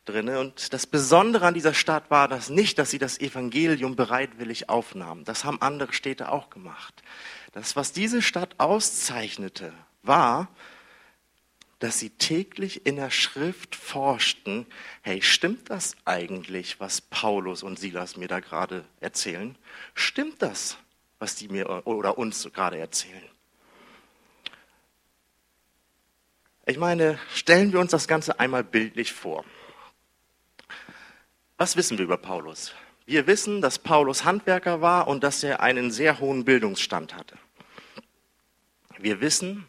drin. 0.05 0.29
Und 0.29 0.73
das 0.73 0.87
Besondere 0.87 1.45
an 1.45 1.53
dieser 1.53 1.73
Stadt 1.73 2.09
war 2.09 2.27
das 2.27 2.49
nicht, 2.49 2.79
dass 2.79 2.89
sie 2.89 2.97
das 2.97 3.19
Evangelium 3.19 3.95
bereitwillig 3.95 4.67
aufnahmen. 4.69 5.23
Das 5.23 5.43
haben 5.43 5.61
andere 5.61 5.93
Städte 5.93 6.31
auch 6.31 6.49
gemacht. 6.49 7.03
Das, 7.51 7.75
was 7.75 7.93
diese 7.93 8.21
Stadt 8.21 8.55
auszeichnete, 8.57 9.71
war, 10.01 10.47
dass 11.79 11.97
sie 11.97 12.09
täglich 12.09 12.85
in 12.85 12.97
der 12.97 13.09
Schrift 13.09 13.75
forschten, 13.75 14.65
hey, 15.01 15.21
stimmt 15.21 15.69
das 15.69 15.95
eigentlich, 16.03 16.79
was 16.79 17.01
Paulus 17.01 17.63
und 17.63 17.79
Silas 17.79 18.17
mir 18.17 18.27
da 18.27 18.41
gerade 18.41 18.85
erzählen? 18.99 19.57
Stimmt 19.95 20.41
das, 20.41 20.77
was 21.19 21.35
die 21.35 21.47
mir 21.47 21.87
oder 21.87 22.17
uns 22.17 22.49
gerade 22.53 22.77
erzählen? 22.77 23.23
Ich 26.65 26.77
meine, 26.77 27.17
stellen 27.33 27.71
wir 27.71 27.79
uns 27.79 27.91
das 27.91 28.07
Ganze 28.07 28.39
einmal 28.39 28.63
bildlich 28.63 29.11
vor. 29.13 29.43
Was 31.57 31.75
wissen 31.75 31.97
wir 31.97 32.05
über 32.05 32.17
Paulus? 32.17 32.73
Wir 33.05 33.25
wissen, 33.25 33.61
dass 33.61 33.79
Paulus 33.79 34.23
Handwerker 34.23 34.81
war 34.81 35.07
und 35.07 35.23
dass 35.23 35.43
er 35.43 35.61
einen 35.61 35.89
sehr 35.91 36.19
hohen 36.19 36.45
Bildungsstand 36.45 37.15
hatte. 37.15 37.37
Wir 38.99 39.19
wissen, 39.19 39.65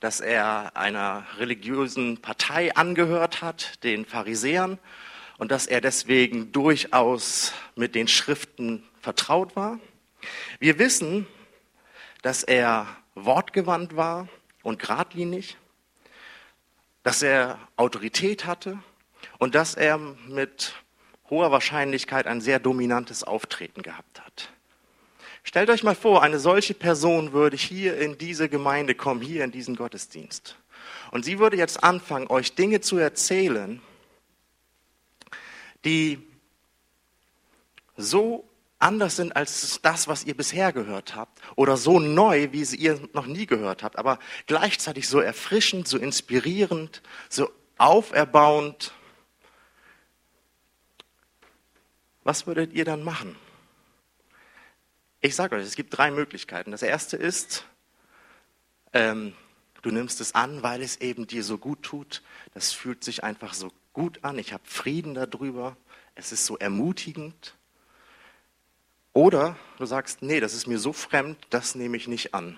dass 0.00 0.20
er 0.20 0.76
einer 0.76 1.26
religiösen 1.38 2.20
Partei 2.20 2.74
angehört 2.74 3.42
hat, 3.42 3.82
den 3.84 4.04
Pharisäern, 4.04 4.78
und 5.38 5.50
dass 5.50 5.66
er 5.66 5.80
deswegen 5.80 6.52
durchaus 6.52 7.52
mit 7.74 7.94
den 7.94 8.08
Schriften 8.08 8.82
vertraut 9.00 9.54
war. 9.54 9.78
Wir 10.58 10.78
wissen, 10.78 11.26
dass 12.22 12.42
er 12.42 12.86
wortgewandt 13.14 13.96
war 13.96 14.28
und 14.62 14.78
geradlinig, 14.78 15.56
dass 17.02 17.22
er 17.22 17.58
Autorität 17.76 18.46
hatte 18.46 18.78
und 19.38 19.54
dass 19.54 19.74
er 19.74 19.98
mit 19.98 20.74
hoher 21.30 21.50
Wahrscheinlichkeit 21.50 22.26
ein 22.26 22.40
sehr 22.40 22.58
dominantes 22.58 23.22
Auftreten 23.24 23.82
gehabt 23.82 24.20
hat. 24.20 24.50
Stellt 25.46 25.70
euch 25.70 25.84
mal 25.84 25.94
vor, 25.94 26.24
eine 26.24 26.40
solche 26.40 26.74
Person 26.74 27.32
würde 27.32 27.56
hier 27.56 27.96
in 27.98 28.18
diese 28.18 28.48
Gemeinde 28.48 28.96
kommen, 28.96 29.20
hier 29.20 29.44
in 29.44 29.52
diesen 29.52 29.76
Gottesdienst. 29.76 30.56
Und 31.12 31.24
sie 31.24 31.38
würde 31.38 31.56
jetzt 31.56 31.84
anfangen, 31.84 32.26
euch 32.26 32.56
Dinge 32.56 32.80
zu 32.80 32.98
erzählen, 32.98 33.80
die 35.84 36.18
so 37.96 38.44
anders 38.80 39.14
sind 39.14 39.36
als 39.36 39.78
das, 39.82 40.08
was 40.08 40.24
ihr 40.24 40.36
bisher 40.36 40.72
gehört 40.72 41.14
habt, 41.14 41.40
oder 41.54 41.76
so 41.76 42.00
neu, 42.00 42.48
wie 42.50 42.64
sie 42.64 42.78
ihr 42.78 43.00
noch 43.12 43.26
nie 43.26 43.46
gehört 43.46 43.84
habt, 43.84 44.00
aber 44.00 44.18
gleichzeitig 44.48 45.06
so 45.06 45.20
erfrischend, 45.20 45.86
so 45.86 45.96
inspirierend, 45.96 47.02
so 47.28 47.52
auferbauend. 47.78 48.92
Was 52.24 52.48
würdet 52.48 52.72
ihr 52.72 52.84
dann 52.84 53.04
machen? 53.04 53.36
Ich 55.26 55.34
sage 55.34 55.56
euch, 55.56 55.64
es 55.64 55.74
gibt 55.74 55.98
drei 55.98 56.12
Möglichkeiten. 56.12 56.70
Das 56.70 56.82
erste 56.82 57.16
ist, 57.16 57.64
ähm, 58.92 59.34
du 59.82 59.90
nimmst 59.90 60.20
es 60.20 60.36
an, 60.36 60.62
weil 60.62 60.82
es 60.82 60.98
eben 60.98 61.26
dir 61.26 61.42
so 61.42 61.58
gut 61.58 61.82
tut. 61.82 62.22
Das 62.54 62.72
fühlt 62.72 63.02
sich 63.02 63.24
einfach 63.24 63.52
so 63.52 63.72
gut 63.92 64.22
an. 64.22 64.38
Ich 64.38 64.52
habe 64.52 64.62
Frieden 64.66 65.14
darüber. 65.14 65.76
Es 66.14 66.30
ist 66.30 66.46
so 66.46 66.56
ermutigend. 66.58 67.56
Oder 69.14 69.56
du 69.78 69.86
sagst, 69.86 70.22
nee, 70.22 70.38
das 70.38 70.54
ist 70.54 70.68
mir 70.68 70.78
so 70.78 70.92
fremd, 70.92 71.36
das 71.50 71.74
nehme 71.74 71.96
ich 71.96 72.06
nicht 72.06 72.32
an. 72.32 72.56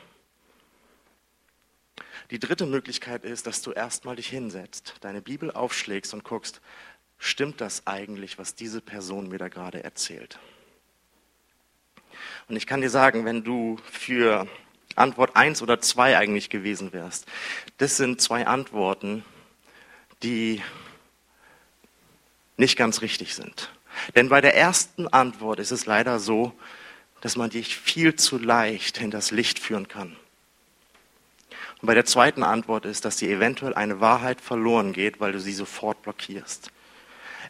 Die 2.30 2.38
dritte 2.38 2.66
Möglichkeit 2.66 3.24
ist, 3.24 3.46
dass 3.46 3.62
du 3.62 3.72
erstmal 3.72 4.16
dich 4.16 4.28
hinsetzt, 4.28 4.96
deine 5.00 5.22
Bibel 5.22 5.50
aufschlägst 5.52 6.12
und 6.12 6.22
guckst, 6.22 6.60
stimmt 7.16 7.62
das 7.62 7.86
eigentlich, 7.86 8.36
was 8.36 8.54
diese 8.54 8.82
Person 8.82 9.30
mir 9.30 9.38
da 9.38 9.48
gerade 9.48 9.82
erzählt? 9.82 10.38
Und 12.48 12.56
ich 12.56 12.66
kann 12.66 12.80
dir 12.80 12.90
sagen, 12.90 13.24
wenn 13.24 13.44
du 13.44 13.78
für 13.90 14.46
Antwort 14.96 15.36
1 15.36 15.62
oder 15.62 15.80
2 15.80 16.16
eigentlich 16.16 16.50
gewesen 16.50 16.92
wärst, 16.92 17.26
das 17.76 17.96
sind 17.96 18.20
zwei 18.20 18.46
Antworten, 18.46 19.24
die 20.22 20.62
nicht 22.56 22.76
ganz 22.76 23.02
richtig 23.02 23.34
sind. 23.34 23.70
Denn 24.16 24.28
bei 24.28 24.40
der 24.40 24.56
ersten 24.56 25.08
Antwort 25.08 25.58
ist 25.60 25.72
es 25.72 25.86
leider 25.86 26.18
so, 26.18 26.52
dass 27.20 27.36
man 27.36 27.50
dich 27.50 27.76
viel 27.76 28.14
zu 28.14 28.38
leicht 28.38 28.98
hinters 28.98 29.30
Licht 29.30 29.58
führen 29.58 29.88
kann. 29.88 30.16
Und 31.80 31.86
bei 31.86 31.94
der 31.94 32.04
zweiten 32.04 32.42
Antwort 32.42 32.84
ist, 32.86 33.04
dass 33.04 33.16
dir 33.16 33.30
eventuell 33.30 33.74
eine 33.74 34.00
Wahrheit 34.00 34.40
verloren 34.40 34.92
geht, 34.92 35.20
weil 35.20 35.32
du 35.32 35.40
sie 35.40 35.52
sofort 35.52 36.02
blockierst. 36.02 36.72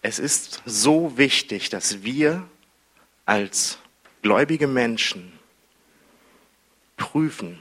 Es 0.02 0.18
ist 0.18 0.62
so 0.66 1.16
wichtig, 1.16 1.70
dass 1.70 2.02
wir 2.02 2.46
als 3.24 3.78
gläubige 4.22 4.66
Menschen 4.66 5.32
prüfen, 6.96 7.58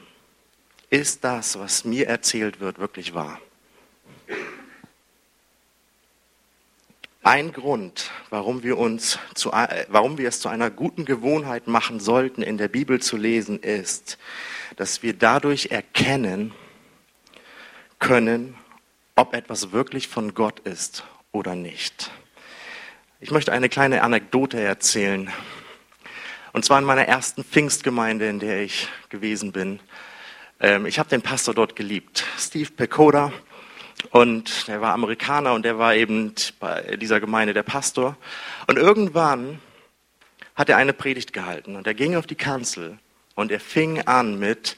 ist 0.89 1.23
das, 1.23 1.59
was 1.59 1.85
mir 1.85 2.07
erzählt 2.07 2.59
wird, 2.59 2.79
wirklich 2.79 3.13
wahr? 3.13 3.39
Ein 7.23 7.51
Grund, 7.51 8.11
warum 8.29 8.63
wir, 8.63 8.77
uns 8.77 9.19
zu, 9.33 9.51
warum 9.89 10.17
wir 10.17 10.29
es 10.29 10.39
zu 10.39 10.47
einer 10.47 10.69
guten 10.69 11.03
Gewohnheit 11.03 11.67
machen 11.67 11.99
sollten, 11.99 12.41
in 12.41 12.57
der 12.57 12.69
Bibel 12.69 13.01
zu 13.01 13.17
lesen, 13.17 13.59
ist, 13.59 14.17
dass 14.77 15.03
wir 15.03 15.13
dadurch 15.13 15.67
erkennen 15.71 16.53
können, 17.99 18.55
ob 19.17 19.33
etwas 19.33 19.73
wirklich 19.73 20.07
von 20.07 20.35
Gott 20.35 20.61
ist 20.61 21.03
oder 21.33 21.53
nicht. 21.55 22.11
Ich 23.19 23.31
möchte 23.31 23.51
eine 23.51 23.67
kleine 23.67 24.03
Anekdote 24.03 24.61
erzählen. 24.61 25.29
Und 26.57 26.65
zwar 26.65 26.79
in 26.79 26.85
meiner 26.85 27.07
ersten 27.07 27.43
Pfingstgemeinde, 27.43 28.27
in 28.27 28.39
der 28.39 28.63
ich 28.63 28.87
gewesen 29.09 29.51
bin. 29.51 29.79
Ähm, 30.59 30.87
ich 30.87 30.97
habe 30.97 31.07
den 31.07 31.21
Pastor 31.21 31.53
dort 31.53 31.75
geliebt, 31.75 32.25
Steve 32.35 32.71
Pekoda. 32.71 33.31
Und 34.09 34.67
der 34.67 34.81
war 34.81 34.93
Amerikaner 34.93 35.53
und 35.53 35.65
der 35.65 35.77
war 35.77 35.93
eben 35.93 36.33
bei 36.59 36.97
dieser 36.97 37.19
Gemeinde 37.19 37.53
der 37.53 37.61
Pastor. 37.61 38.17
Und 38.65 38.79
irgendwann 38.79 39.59
hat 40.55 40.67
er 40.69 40.77
eine 40.77 40.93
Predigt 40.93 41.31
gehalten 41.31 41.75
und 41.75 41.85
er 41.85 41.93
ging 41.93 42.15
auf 42.15 42.25
die 42.25 42.33
Kanzel 42.33 42.97
und 43.35 43.51
er 43.51 43.59
fing 43.59 44.07
an 44.07 44.39
mit, 44.39 44.77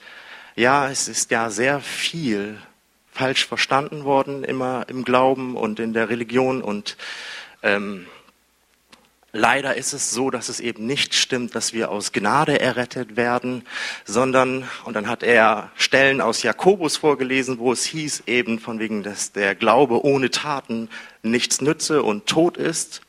ja, 0.58 0.90
es 0.90 1.08
ist 1.08 1.32
ja 1.32 1.50
sehr 1.50 1.80
viel 1.80 2.62
falsch 3.10 3.48
verstanden 3.48 4.04
worden, 4.04 4.44
immer 4.44 4.84
im 4.90 5.06
Glauben 5.06 5.56
und 5.56 5.80
in 5.80 5.94
der 5.94 6.10
Religion 6.10 6.62
und 6.62 6.98
ähm, 7.64 8.06
Leider 9.32 9.76
ist 9.76 9.94
es 9.94 10.10
so, 10.10 10.32
dass 10.32 10.50
es 10.50 10.60
eben 10.60 10.88
nicht 10.88 11.14
stimmt, 11.14 11.54
dass 11.54 11.72
wir 11.72 11.92
aus 11.92 12.12
Gnade 12.12 12.60
errettet 12.60 13.16
werden, 13.16 13.64
sondern, 14.04 14.68
und 14.86 14.96
dann 14.96 15.08
hat 15.08 15.22
er 15.22 15.70
Stellen 15.76 16.20
aus 16.20 16.42
Jakobus 16.42 16.98
vorgelesen, 16.98 17.60
wo 17.60 17.72
es 17.72 17.86
hieß 17.86 18.24
eben 18.26 18.58
von 18.58 18.80
wegen, 18.80 19.04
dass 19.04 19.32
der 19.32 19.54
Glaube 19.54 20.04
ohne 20.04 20.32
Taten 20.32 20.90
nichts 21.22 21.62
nütze 21.62 22.02
und 22.02 22.26
tot 22.26 22.58
ist. 22.58 23.02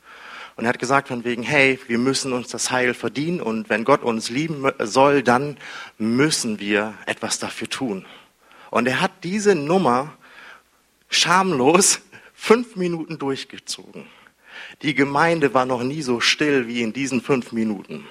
Und 0.57 0.65
er 0.65 0.69
hat 0.69 0.79
gesagt 0.79 1.07
von 1.07 1.23
wegen, 1.23 1.41
hey, 1.41 1.79
wir 1.87 1.97
müssen 1.97 2.33
uns 2.33 2.49
das 2.49 2.69
Heil 2.69 2.93
verdienen 2.93 3.41
und 3.41 3.69
wenn 3.69 3.83
Gott 3.83 4.03
uns 4.03 4.29
lieben 4.29 4.71
soll, 4.77 5.23
dann 5.23 5.57
müssen 5.97 6.59
wir 6.59 6.93
etwas 7.07 7.39
dafür 7.39 7.67
tun. 7.67 8.05
Und 8.69 8.87
er 8.87 9.01
hat 9.01 9.11
diese 9.23 9.55
Nummer 9.55 10.13
schamlos 11.09 12.01
fünf 12.35 12.75
Minuten 12.75 13.17
durchgezogen. 13.17 14.05
Die 14.83 14.95
Gemeinde 14.95 15.53
war 15.53 15.65
noch 15.65 15.83
nie 15.83 16.01
so 16.01 16.19
still 16.19 16.67
wie 16.67 16.81
in 16.81 16.93
diesen 16.93 17.21
fünf 17.21 17.51
Minuten. 17.51 18.07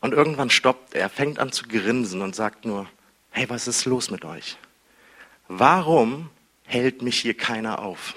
Und 0.00 0.12
irgendwann 0.12 0.50
stoppt 0.50 0.94
er, 0.94 1.08
fängt 1.08 1.38
an 1.38 1.50
zu 1.50 1.66
grinsen 1.66 2.20
und 2.20 2.36
sagt 2.36 2.64
nur, 2.64 2.88
hey, 3.30 3.48
was 3.48 3.66
ist 3.66 3.84
los 3.84 4.10
mit 4.10 4.24
euch? 4.24 4.58
Warum 5.48 6.30
hält 6.64 7.02
mich 7.02 7.20
hier 7.20 7.34
keiner 7.34 7.80
auf? 7.80 8.14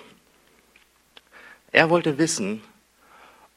Er 1.71 1.89
wollte 1.89 2.17
wissen, 2.17 2.61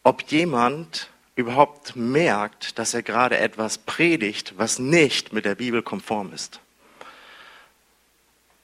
ob 0.02 0.22
jemand 0.30 1.10
überhaupt 1.37 1.96
merkt, 1.96 2.78
dass 2.78 2.94
er 2.94 3.02
gerade 3.02 3.38
etwas 3.38 3.78
predigt, 3.78 4.54
was 4.56 4.78
nicht 4.78 5.32
mit 5.32 5.44
der 5.44 5.54
Bibel 5.54 5.82
konform 5.82 6.32
ist. 6.32 6.60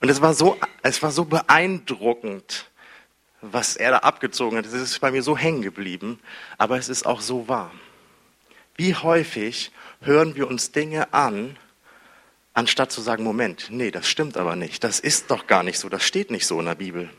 Und 0.01 0.09
es 0.09 0.21
war 0.21 0.35
so, 0.35 0.57
es 0.83 1.03
war 1.03 1.11
so 1.11 1.25
beeindruckend, 1.25 2.71
was 3.41 3.77
er 3.77 3.91
da 3.93 3.99
abgezogen 3.99 4.59
hat. 4.59 4.67
Es 4.67 4.73
ist 4.73 5.01
bei 5.01 5.11
mir 5.11 5.23
so 5.23 5.37
hängen 5.37 5.63
geblieben, 5.63 6.21
aber 6.59 6.79
es 6.79 6.89
ist 6.89 7.07
auch 7.07 7.21
so 7.21 7.49
wahr. 7.49 7.73
Wie 8.77 8.95
häufig 8.95 9.73
hören 10.01 10.37
wir 10.37 10.49
uns 10.49 10.73
Dinge 10.73 11.13
an, 11.15 11.57
anstatt 12.53 12.93
zu 12.93 13.01
sagen, 13.01 13.25
Moment, 13.25 13.69
nee, 13.71 13.91
das 13.91 14.09
stimmt 14.09 14.37
aber 14.37 14.57
nicht, 14.57 14.85
das 14.85 15.01
ist 15.01 15.31
doch 15.31 15.47
gar 15.47 15.63
nicht 15.63 15.79
so, 15.79 15.89
das 15.89 16.05
steht 16.05 16.31
nicht 16.31 16.47
so 16.47 16.59
in 16.59 16.67
der 16.67 16.75
Bibel. 16.75 17.11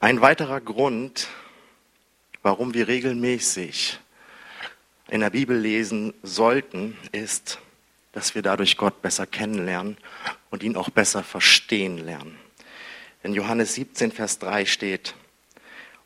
Ein 0.00 0.20
weiterer 0.20 0.60
Grund, 0.60 1.26
warum 2.42 2.72
wir 2.72 2.86
regelmäßig 2.86 3.98
in 5.08 5.20
der 5.20 5.30
Bibel 5.30 5.58
lesen 5.58 6.14
sollten, 6.22 6.96
ist, 7.10 7.58
dass 8.18 8.34
wir 8.34 8.42
dadurch 8.42 8.76
Gott 8.76 9.00
besser 9.00 9.28
kennenlernen 9.28 9.96
und 10.50 10.64
ihn 10.64 10.74
auch 10.74 10.90
besser 10.90 11.22
verstehen 11.22 11.98
lernen. 11.98 12.36
In 13.22 13.32
Johannes 13.32 13.74
17, 13.74 14.10
Vers 14.10 14.40
3 14.40 14.66
steht, 14.66 15.14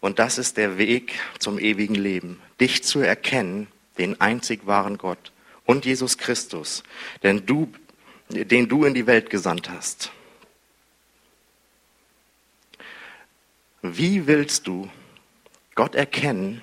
und 0.01 0.19
das 0.19 0.37
ist 0.37 0.59
der 0.59 0.77
Weg 0.77 1.19
zum 1.39 1.59
ewigen 1.59 1.95
Leben, 1.95 2.39
dich 2.61 2.85
zu 2.85 3.01
erkennen, 3.01 3.67
den 3.97 4.21
einzig 4.21 4.67
wahren 4.67 4.99
Gott 4.99 5.33
und 5.65 5.87
Jesus 5.87 6.19
Christus, 6.19 6.83
denn 7.23 7.47
du, 7.47 7.73
den 8.29 8.69
du 8.69 8.85
in 8.85 8.93
die 8.93 9.07
Welt 9.07 9.31
gesandt 9.31 9.71
hast. 9.71 10.13
Wie 13.81 14.27
willst 14.27 14.67
du 14.67 14.91
Gott 15.75 15.95
erkennen, 15.95 16.61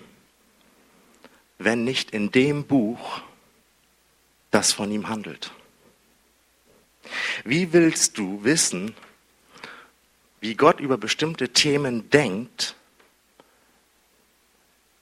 wenn 1.58 1.86
nicht 1.86 2.12
in 2.12 2.30
dem 2.30 2.66
Buch, 2.66 3.24
das 4.52 4.72
von 4.72 4.92
ihm 4.92 5.10
handelt? 5.10 5.52
Wie 7.44 7.74
willst 7.74 8.18
du 8.18 8.44
wissen, 8.44 8.96
wie 10.42 10.56
Gott 10.56 10.80
über 10.80 10.98
bestimmte 10.98 11.50
Themen 11.50 12.10
denkt, 12.10 12.76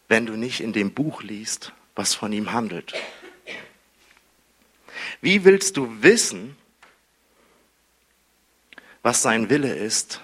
wenn 0.08 0.26
du 0.26 0.34
nicht 0.36 0.62
in 0.62 0.74
dem 0.74 0.94
Buch 0.94 1.22
liest, 1.22 1.74
was 1.96 2.14
von 2.14 2.32
ihm 2.32 2.52
handelt? 2.54 2.94
Wie 5.22 5.44
willst 5.44 5.78
du 5.78 6.02
wissen, 6.02 6.56
was 9.02 9.22
sein 9.22 9.50
Wille 9.50 9.74
ist, 9.74 10.22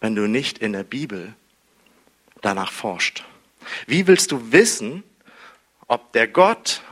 wenn 0.00 0.14
du 0.14 0.26
nicht 0.26 0.58
in 0.58 0.72
der 0.72 0.84
Bibel 0.84 1.34
danach 2.42 2.72
forscht? 2.72 3.24
Wie 3.86 4.06
willst 4.06 4.32
du 4.32 4.52
wissen, 4.52 5.02
ob 5.86 6.12
der 6.12 6.28
Gott 6.28 6.82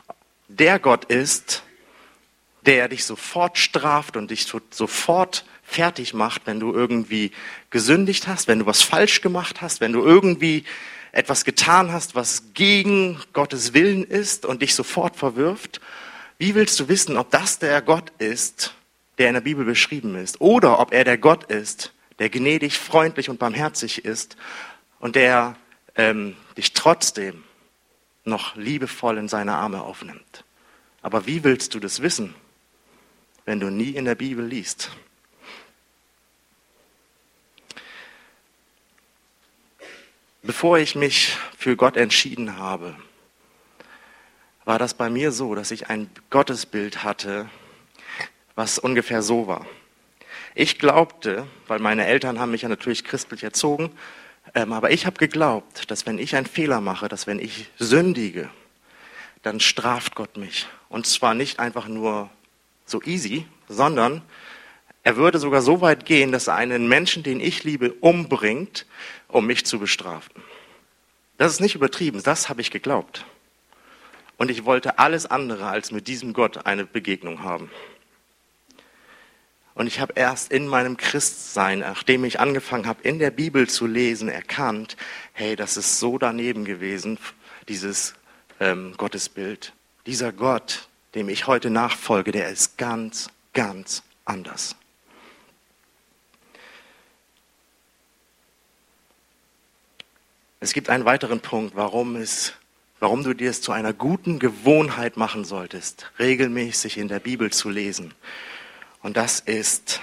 der 0.48 0.78
Gott 0.78 1.04
ist, 1.06 1.62
der 2.66 2.88
dich 2.88 3.04
sofort 3.04 3.58
straft 3.58 4.16
und 4.16 4.30
dich 4.30 4.46
sofort 4.70 5.44
fertig 5.62 6.14
macht, 6.14 6.42
wenn 6.46 6.60
du 6.60 6.72
irgendwie 6.72 7.32
gesündigt 7.70 8.26
hast, 8.28 8.48
wenn 8.48 8.60
du 8.60 8.66
was 8.66 8.82
falsch 8.82 9.20
gemacht 9.20 9.60
hast, 9.60 9.80
wenn 9.80 9.92
du 9.92 10.04
irgendwie 10.04 10.64
etwas 11.12 11.44
getan 11.44 11.92
hast, 11.92 12.14
was 12.14 12.52
gegen 12.54 13.20
Gottes 13.32 13.72
Willen 13.72 14.04
ist 14.04 14.44
und 14.44 14.62
dich 14.62 14.74
sofort 14.74 15.16
verwirft? 15.16 15.80
Wie 16.38 16.54
willst 16.54 16.78
du 16.78 16.88
wissen, 16.88 17.16
ob 17.16 17.30
das 17.30 17.58
der 17.58 17.80
Gott 17.82 18.12
ist, 18.18 18.74
der 19.18 19.28
in 19.28 19.34
der 19.34 19.40
Bibel 19.40 19.64
beschrieben 19.64 20.14
ist, 20.16 20.40
oder 20.40 20.78
ob 20.78 20.92
er 20.92 21.04
der 21.04 21.18
Gott 21.18 21.44
ist, 21.44 21.92
der 22.18 22.28
gnädig, 22.28 22.78
freundlich 22.78 23.30
und 23.30 23.38
barmherzig 23.38 24.04
ist 24.04 24.36
und 25.00 25.16
der 25.16 25.56
ähm, 25.96 26.36
dich 26.56 26.72
trotzdem 26.72 27.42
noch 28.26 28.56
liebevoll 28.56 29.18
in 29.18 29.28
seine 29.28 29.54
Arme 29.54 29.82
aufnimmt. 29.82 30.44
Aber 31.02 31.26
wie 31.26 31.44
willst 31.44 31.74
du 31.74 31.80
das 31.80 32.02
wissen, 32.02 32.34
wenn 33.44 33.60
du 33.60 33.70
nie 33.70 33.90
in 33.90 34.04
der 34.04 34.16
Bibel 34.16 34.44
liest? 34.44 34.90
Bevor 40.42 40.78
ich 40.78 40.94
mich 40.94 41.36
für 41.58 41.76
Gott 41.76 41.96
entschieden 41.96 42.56
habe, 42.56 42.96
war 44.64 44.78
das 44.78 44.94
bei 44.94 45.10
mir 45.10 45.32
so, 45.32 45.54
dass 45.54 45.70
ich 45.70 45.88
ein 45.88 46.10
Gottesbild 46.30 47.04
hatte, 47.04 47.48
was 48.54 48.78
ungefähr 48.78 49.22
so 49.22 49.46
war. 49.46 49.66
Ich 50.54 50.78
glaubte, 50.78 51.46
weil 51.66 51.78
meine 51.78 52.06
Eltern 52.06 52.40
haben 52.40 52.50
mich 52.50 52.62
ja 52.62 52.68
natürlich 52.68 53.04
christlich 53.04 53.44
erzogen, 53.44 53.92
ähm, 54.56 54.72
aber 54.72 54.90
ich 54.90 55.06
habe 55.06 55.18
geglaubt, 55.18 55.90
dass 55.90 56.06
wenn 56.06 56.18
ich 56.18 56.34
einen 56.34 56.46
Fehler 56.46 56.80
mache, 56.80 57.08
dass 57.08 57.26
wenn 57.28 57.38
ich 57.38 57.68
sündige, 57.78 58.48
dann 59.42 59.60
straft 59.60 60.16
Gott 60.16 60.36
mich. 60.36 60.66
Und 60.88 61.06
zwar 61.06 61.34
nicht 61.34 61.60
einfach 61.60 61.86
nur 61.86 62.30
so 62.86 63.02
easy, 63.02 63.46
sondern 63.68 64.22
er 65.02 65.16
würde 65.16 65.38
sogar 65.38 65.60
so 65.62 65.82
weit 65.82 66.06
gehen, 66.06 66.32
dass 66.32 66.48
er 66.48 66.56
einen 66.56 66.88
Menschen, 66.88 67.22
den 67.22 67.38
ich 67.38 67.62
liebe, 67.62 67.92
umbringt, 68.00 68.86
um 69.28 69.46
mich 69.46 69.66
zu 69.66 69.78
bestrafen. 69.78 70.42
Das 71.36 71.52
ist 71.52 71.60
nicht 71.60 71.74
übertrieben, 71.74 72.22
das 72.22 72.48
habe 72.48 72.62
ich 72.62 72.70
geglaubt. 72.70 73.26
Und 74.38 74.50
ich 74.50 74.64
wollte 74.64 74.98
alles 74.98 75.26
andere 75.26 75.66
als 75.66 75.92
mit 75.92 76.08
diesem 76.08 76.32
Gott 76.32 76.66
eine 76.66 76.86
Begegnung 76.86 77.42
haben. 77.42 77.70
Und 79.76 79.86
ich 79.88 80.00
habe 80.00 80.14
erst 80.16 80.50
in 80.50 80.66
meinem 80.66 80.96
Christsein, 80.96 81.80
nachdem 81.80 82.24
ich 82.24 82.40
angefangen 82.40 82.86
habe, 82.86 83.02
in 83.02 83.18
der 83.18 83.30
Bibel 83.30 83.68
zu 83.68 83.86
lesen, 83.86 84.30
erkannt, 84.30 84.96
hey, 85.34 85.54
das 85.54 85.76
ist 85.76 85.98
so 85.98 86.16
daneben 86.16 86.64
gewesen, 86.64 87.18
dieses 87.68 88.14
ähm, 88.58 88.94
Gottesbild. 88.96 89.74
Dieser 90.06 90.32
Gott, 90.32 90.88
dem 91.14 91.28
ich 91.28 91.46
heute 91.46 91.68
nachfolge, 91.68 92.32
der 92.32 92.48
ist 92.48 92.78
ganz, 92.78 93.28
ganz 93.52 94.02
anders. 94.24 94.76
Es 100.58 100.72
gibt 100.72 100.88
einen 100.88 101.04
weiteren 101.04 101.40
Punkt, 101.40 101.76
warum, 101.76 102.16
es, 102.16 102.54
warum 102.98 103.22
du 103.22 103.34
dir 103.34 103.50
es 103.50 103.60
zu 103.60 103.72
einer 103.72 103.92
guten 103.92 104.38
Gewohnheit 104.38 105.18
machen 105.18 105.44
solltest, 105.44 106.10
regelmäßig 106.18 106.96
in 106.96 107.08
der 107.08 107.20
Bibel 107.20 107.52
zu 107.52 107.68
lesen. 107.68 108.14
Und 109.06 109.16
das 109.16 109.38
ist, 109.38 110.00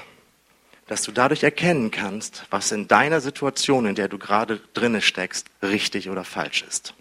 dass 0.87 1.01
du 1.01 1.11
dadurch 1.11 1.43
erkennen 1.43 1.91
kannst, 1.91 2.45
was 2.51 2.71
in 2.71 2.87
deiner 2.87 3.19
Situation, 3.19 3.85
in 3.85 3.95
der 3.95 4.07
du 4.07 4.17
gerade 4.17 4.61
drinne 4.73 5.01
steckst, 5.01 5.47
richtig 5.61 6.09
oder 6.09 6.23
falsch 6.23 6.63
ist. 6.65 6.93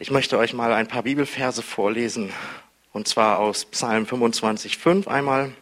Ich 0.00 0.10
möchte 0.10 0.36
euch 0.36 0.54
mal 0.54 0.72
ein 0.72 0.88
paar 0.88 1.04
Bibelverse 1.04 1.62
vorlesen, 1.62 2.32
und 2.92 3.06
zwar 3.06 3.38
aus 3.38 3.66
Psalm 3.66 4.02
25,5 4.02 5.06
einmal. 5.06 5.52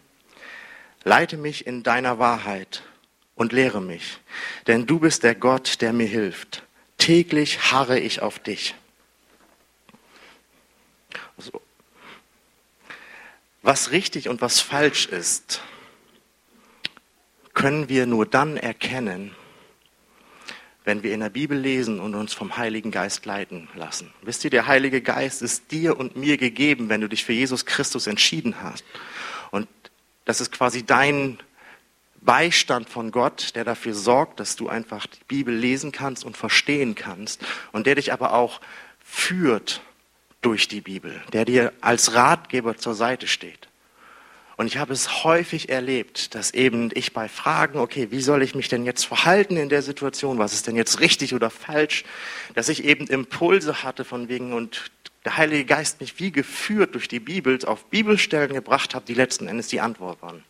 Leite 1.04 1.36
mich 1.36 1.66
in 1.66 1.82
deiner 1.82 2.18
Wahrheit 2.18 2.82
und 3.34 3.52
lehre 3.52 3.82
mich, 3.82 4.20
denn 4.66 4.86
du 4.86 4.98
bist 4.98 5.24
der 5.24 5.34
Gott, 5.34 5.82
der 5.82 5.92
mir 5.92 6.08
hilft. 6.08 6.62
Täglich 6.96 7.70
harre 7.70 8.00
ich 8.00 8.22
auf 8.22 8.38
dich. 8.38 8.74
Was 13.66 13.90
richtig 13.90 14.28
und 14.28 14.40
was 14.40 14.60
falsch 14.60 15.06
ist, 15.06 15.60
können 17.52 17.88
wir 17.88 18.06
nur 18.06 18.24
dann 18.24 18.56
erkennen, 18.56 19.34
wenn 20.84 21.02
wir 21.02 21.12
in 21.12 21.18
der 21.18 21.30
Bibel 21.30 21.58
lesen 21.58 21.98
und 21.98 22.14
uns 22.14 22.32
vom 22.32 22.56
Heiligen 22.56 22.92
Geist 22.92 23.26
leiten 23.26 23.68
lassen. 23.74 24.12
Wisst 24.22 24.44
ihr, 24.44 24.50
der 24.50 24.68
Heilige 24.68 25.02
Geist 25.02 25.42
ist 25.42 25.72
dir 25.72 25.98
und 25.98 26.14
mir 26.16 26.36
gegeben, 26.36 26.88
wenn 26.88 27.00
du 27.00 27.08
dich 27.08 27.24
für 27.24 27.32
Jesus 27.32 27.66
Christus 27.66 28.06
entschieden 28.06 28.62
hast. 28.62 28.84
Und 29.50 29.66
das 30.26 30.40
ist 30.40 30.52
quasi 30.52 30.86
dein 30.86 31.40
Beistand 32.20 32.88
von 32.88 33.10
Gott, 33.10 33.56
der 33.56 33.64
dafür 33.64 33.94
sorgt, 33.94 34.38
dass 34.38 34.54
du 34.54 34.68
einfach 34.68 35.08
die 35.08 35.24
Bibel 35.26 35.52
lesen 35.52 35.90
kannst 35.90 36.24
und 36.24 36.36
verstehen 36.36 36.94
kannst 36.94 37.44
und 37.72 37.88
der 37.88 37.96
dich 37.96 38.12
aber 38.12 38.32
auch 38.32 38.60
führt 39.00 39.80
durch 40.42 40.68
die 40.68 40.80
Bibel, 40.80 41.20
der 41.32 41.44
dir 41.44 41.72
als 41.80 42.14
Ratgeber 42.14 42.76
zur 42.76 42.94
Seite 42.94 43.26
steht. 43.26 43.68
Und 44.56 44.66
ich 44.66 44.78
habe 44.78 44.94
es 44.94 45.22
häufig 45.22 45.68
erlebt, 45.68 46.34
dass 46.34 46.52
eben 46.54 46.90
ich 46.94 47.12
bei 47.12 47.28
Fragen, 47.28 47.78
okay, 47.78 48.08
wie 48.10 48.22
soll 48.22 48.42
ich 48.42 48.54
mich 48.54 48.68
denn 48.68 48.86
jetzt 48.86 49.04
verhalten 49.04 49.58
in 49.58 49.68
der 49.68 49.82
Situation, 49.82 50.38
was 50.38 50.54
ist 50.54 50.66
denn 50.66 50.76
jetzt 50.76 51.00
richtig 51.00 51.34
oder 51.34 51.50
falsch, 51.50 52.04
dass 52.54 52.70
ich 52.70 52.84
eben 52.84 53.06
Impulse 53.06 53.82
hatte 53.82 54.04
von 54.04 54.28
wegen 54.28 54.54
und 54.54 54.90
der 55.26 55.36
Heilige 55.36 55.66
Geist 55.66 56.00
mich 56.00 56.18
wie 56.20 56.32
geführt 56.32 56.94
durch 56.94 57.08
die 57.08 57.20
Bibel 57.20 57.62
auf 57.66 57.84
Bibelstellen 57.86 58.54
gebracht 58.54 58.94
hat, 58.94 59.08
die 59.08 59.14
letzten 59.14 59.46
Endes 59.46 59.68
die 59.68 59.80
Antwort 59.80 60.22
waren. 60.22 60.42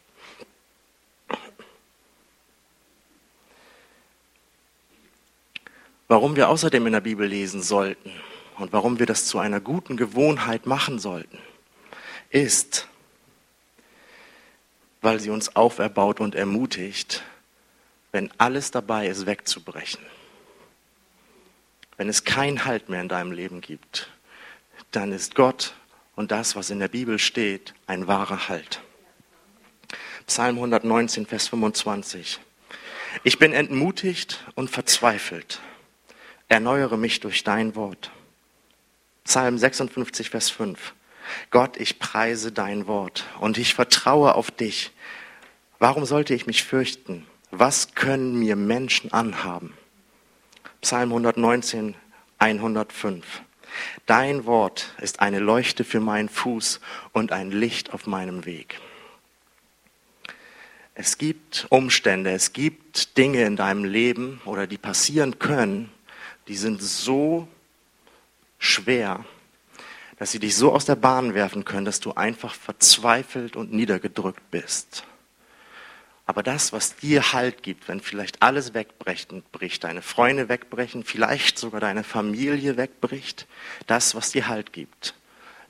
Warum 6.06 6.36
wir 6.36 6.48
außerdem 6.48 6.86
in 6.86 6.92
der 6.92 7.00
Bibel 7.00 7.26
lesen 7.26 7.62
sollten, 7.62 8.12
und 8.58 8.72
warum 8.72 8.98
wir 8.98 9.06
das 9.06 9.26
zu 9.26 9.38
einer 9.38 9.60
guten 9.60 9.96
Gewohnheit 9.96 10.66
machen 10.66 10.98
sollten, 10.98 11.38
ist, 12.30 12.88
weil 15.02 15.20
sie 15.20 15.30
uns 15.30 15.54
auferbaut 15.56 16.20
und 16.20 16.34
ermutigt, 16.34 17.22
wenn 18.12 18.30
alles 18.38 18.70
dabei 18.70 19.08
ist, 19.08 19.26
wegzubrechen. 19.26 20.04
Wenn 21.96 22.08
es 22.08 22.24
keinen 22.24 22.64
Halt 22.64 22.88
mehr 22.88 23.00
in 23.00 23.08
deinem 23.08 23.32
Leben 23.32 23.60
gibt, 23.60 24.10
dann 24.90 25.12
ist 25.12 25.34
Gott 25.34 25.74
und 26.14 26.30
das, 26.30 26.56
was 26.56 26.70
in 26.70 26.78
der 26.78 26.88
Bibel 26.88 27.18
steht, 27.18 27.74
ein 27.86 28.06
wahrer 28.06 28.48
Halt. 28.48 28.80
Psalm 30.26 30.56
119, 30.56 31.26
Vers 31.26 31.48
25. 31.48 32.40
Ich 33.22 33.38
bin 33.38 33.52
entmutigt 33.52 34.44
und 34.54 34.70
verzweifelt. 34.70 35.60
Erneuere 36.48 36.96
mich 36.96 37.20
durch 37.20 37.44
dein 37.44 37.76
Wort. 37.76 38.10
Psalm 39.26 39.58
56, 39.58 40.30
Vers 40.30 40.50
5. 40.50 40.94
Gott, 41.50 41.78
ich 41.78 41.98
preise 41.98 42.52
dein 42.52 42.86
Wort 42.86 43.24
und 43.40 43.58
ich 43.58 43.74
vertraue 43.74 44.36
auf 44.36 44.52
dich. 44.52 44.92
Warum 45.80 46.04
sollte 46.04 46.32
ich 46.32 46.46
mich 46.46 46.62
fürchten? 46.62 47.26
Was 47.50 47.96
können 47.96 48.38
mir 48.38 48.54
Menschen 48.54 49.12
anhaben? 49.12 49.74
Psalm 50.80 51.10
119, 51.10 51.96
105. 52.38 53.42
Dein 54.06 54.46
Wort 54.46 54.94
ist 55.00 55.18
eine 55.18 55.40
Leuchte 55.40 55.82
für 55.82 55.98
meinen 55.98 56.28
Fuß 56.28 56.80
und 57.12 57.32
ein 57.32 57.50
Licht 57.50 57.92
auf 57.92 58.06
meinem 58.06 58.44
Weg. 58.44 58.80
Es 60.94 61.18
gibt 61.18 61.66
Umstände, 61.68 62.30
es 62.30 62.52
gibt 62.52 63.18
Dinge 63.18 63.42
in 63.44 63.56
deinem 63.56 63.84
Leben 63.84 64.40
oder 64.44 64.68
die 64.68 64.78
passieren 64.78 65.40
können, 65.40 65.90
die 66.46 66.56
sind 66.56 66.80
so 66.80 67.48
schwer, 68.58 69.24
dass 70.18 70.32
sie 70.32 70.38
dich 70.38 70.56
so 70.56 70.72
aus 70.72 70.84
der 70.84 70.96
Bahn 70.96 71.34
werfen 71.34 71.64
können, 71.64 71.84
dass 71.84 72.00
du 72.00 72.12
einfach 72.12 72.54
verzweifelt 72.54 73.56
und 73.56 73.72
niedergedrückt 73.72 74.50
bist. 74.50 75.04
Aber 76.26 76.42
das, 76.42 76.72
was 76.72 76.96
dir 76.96 77.32
Halt 77.32 77.62
gibt, 77.62 77.86
wenn 77.86 78.00
vielleicht 78.00 78.42
alles 78.42 78.74
wegbricht, 78.74 79.30
deine 79.84 80.02
Freunde 80.02 80.48
wegbrechen, 80.48 81.04
vielleicht 81.04 81.56
sogar 81.58 81.80
deine 81.80 82.02
Familie 82.02 82.76
wegbricht, 82.76 83.46
das, 83.86 84.16
was 84.16 84.32
dir 84.32 84.48
Halt 84.48 84.72
gibt, 84.72 85.14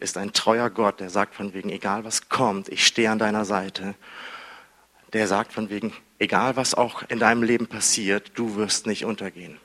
ist 0.01 0.17
ein 0.17 0.33
treuer 0.33 0.71
Gott, 0.71 1.01
der 1.01 1.11
sagt 1.11 1.35
von 1.35 1.53
wegen, 1.53 1.69
egal 1.69 2.05
was 2.05 2.31
kommt, 2.31 2.69
ich 2.71 2.87
stehe 2.87 3.11
an 3.11 3.19
deiner 3.19 3.45
Seite. 3.45 3.95
Der 5.13 5.29
sagt 5.29 5.53
von 5.53 5.69
wegen, 5.69 5.93
egal 6.19 6.57
was 6.57 6.75
auch 6.75 7.03
in 7.09 7.19
deinem 7.19 7.43
Leben 7.43 7.67
passiert, 7.67 8.33
du 8.35 8.57
wirst 8.57 8.87
nicht 8.87 9.05
untergehen. 9.05 9.59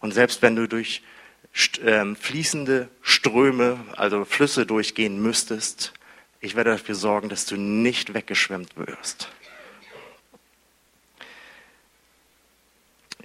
Und 0.00 0.12
selbst 0.12 0.42
wenn 0.42 0.54
du 0.54 0.68
durch 0.68 1.02
fließende 1.52 2.88
Ströme, 3.02 3.78
also 3.96 4.24
Flüsse 4.24 4.66
durchgehen 4.66 5.20
müsstest, 5.20 5.92
ich 6.42 6.56
werde 6.56 6.70
dafür 6.70 6.94
sorgen, 6.94 7.28
dass 7.28 7.44
du 7.44 7.56
nicht 7.56 8.14
weggeschwemmt 8.14 8.76
wirst. 8.76 9.28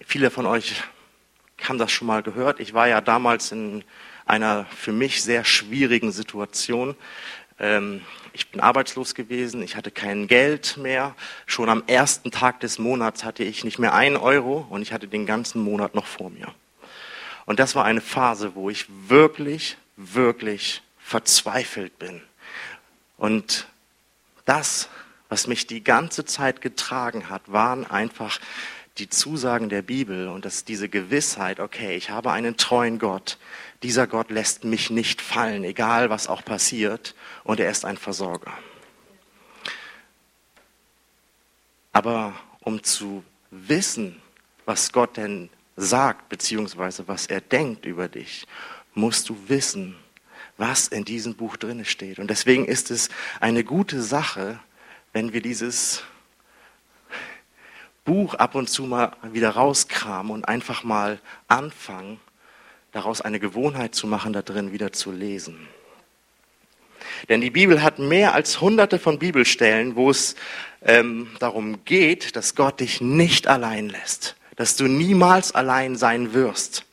Viele 0.05 0.29
von 0.29 0.45
euch 0.45 0.83
haben 1.63 1.77
das 1.77 1.91
schon 1.91 2.07
mal 2.07 2.23
gehört. 2.23 2.59
Ich 2.59 2.73
war 2.73 2.87
ja 2.87 2.99
damals 2.99 3.51
in 3.51 3.83
einer 4.25 4.65
für 4.65 4.91
mich 4.91 5.23
sehr 5.23 5.45
schwierigen 5.45 6.11
Situation. 6.11 6.95
Ähm, 7.57 8.01
ich 8.33 8.51
bin 8.51 8.59
arbeitslos 8.59 9.15
gewesen, 9.15 9.63
ich 9.63 9.77
hatte 9.77 9.91
kein 9.91 10.27
Geld 10.27 10.75
mehr. 10.75 11.15
Schon 11.45 11.69
am 11.69 11.83
ersten 11.87 12.31
Tag 12.31 12.59
des 12.59 12.79
Monats 12.79 13.23
hatte 13.23 13.45
ich 13.45 13.63
nicht 13.63 13.79
mehr 13.79 13.93
einen 13.93 14.17
Euro 14.17 14.67
und 14.69 14.81
ich 14.81 14.91
hatte 14.91 15.07
den 15.07 15.25
ganzen 15.25 15.61
Monat 15.61 15.95
noch 15.95 16.05
vor 16.05 16.29
mir. 16.29 16.53
Und 17.45 17.59
das 17.59 17.75
war 17.75 17.85
eine 17.85 18.01
Phase, 18.01 18.55
wo 18.55 18.69
ich 18.69 18.85
wirklich, 19.07 19.77
wirklich 19.95 20.81
verzweifelt 20.99 21.99
bin. 21.99 22.21
Und 23.17 23.67
das, 24.45 24.89
was 25.29 25.47
mich 25.47 25.67
die 25.67 25.83
ganze 25.83 26.25
Zeit 26.25 26.61
getragen 26.61 27.29
hat, 27.29 27.51
waren 27.51 27.85
einfach 27.85 28.39
die 28.97 29.09
Zusagen 29.09 29.69
der 29.69 29.81
Bibel 29.81 30.29
und 30.29 30.45
dass 30.45 30.63
diese 30.63 30.87
Gewissheit, 30.87 31.59
okay, 31.59 31.95
ich 31.95 32.09
habe 32.09 32.31
einen 32.31 32.55
treuen 32.55 32.97
Gott, 32.97 33.37
dieser 33.83 34.07
Gott 34.07 34.31
lässt 34.31 34.63
mich 34.63 34.89
nicht 34.89 35.21
fallen, 35.21 35.63
egal 35.63 36.09
was 36.09 36.27
auch 36.27 36.45
passiert, 36.45 37.13
und 37.43 37.59
er 37.59 37.69
ist 37.69 37.83
ein 37.83 37.97
Versorger. 37.97 38.53
Aber 41.91 42.33
um 42.61 42.83
zu 42.83 43.23
wissen, 43.51 44.21
was 44.65 44.91
Gott 44.91 45.17
denn 45.17 45.49
sagt, 45.75 46.29
beziehungsweise 46.29 47.07
was 47.07 47.27
er 47.27 47.41
denkt 47.41 47.85
über 47.85 48.07
dich, 48.07 48.47
musst 48.93 49.29
du 49.29 49.37
wissen, 49.47 49.95
was 50.57 50.87
in 50.87 51.03
diesem 51.03 51.35
Buch 51.35 51.57
drin 51.57 51.83
steht. 51.85 52.19
Und 52.19 52.29
deswegen 52.29 52.65
ist 52.65 52.91
es 52.91 53.09
eine 53.39 53.63
gute 53.63 54.01
Sache, 54.01 54.59
wenn 55.11 55.33
wir 55.33 55.41
dieses 55.41 56.03
Buch 58.05 58.35
ab 58.35 58.55
und 58.55 58.69
zu 58.69 58.83
mal 58.83 59.13
wieder 59.23 59.49
rauskramen 59.49 60.31
und 60.31 60.47
einfach 60.47 60.83
mal 60.83 61.19
anfangen, 61.47 62.19
daraus 62.91 63.19
eine 63.21 63.39
Gewohnheit 63.39 63.95
zu 63.95 64.07
machen, 64.07 64.31
da 64.31 64.41
drin 64.41 64.71
wieder 64.71 64.93
zu 64.93 65.11
lesen. 65.11 65.67
Denn 67.29 67.41
die 67.41 67.49
Bibel 67.49 67.81
hat 67.81 67.99
mehr 67.99 68.33
als 68.33 68.61
hunderte 68.61 68.99
von 68.99 69.19
Bibelstellen, 69.19 69.95
wo 69.95 70.09
es 70.09 70.35
ähm, 70.81 71.29
darum 71.39 71.83
geht, 71.85 72.35
dass 72.35 72.55
Gott 72.55 72.79
dich 72.79 73.01
nicht 73.01 73.47
allein 73.47 73.89
lässt, 73.89 74.35
dass 74.55 74.75
du 74.75 74.87
niemals 74.87 75.53
allein 75.53 75.95
sein 75.95 76.33
wirst, 76.33 76.85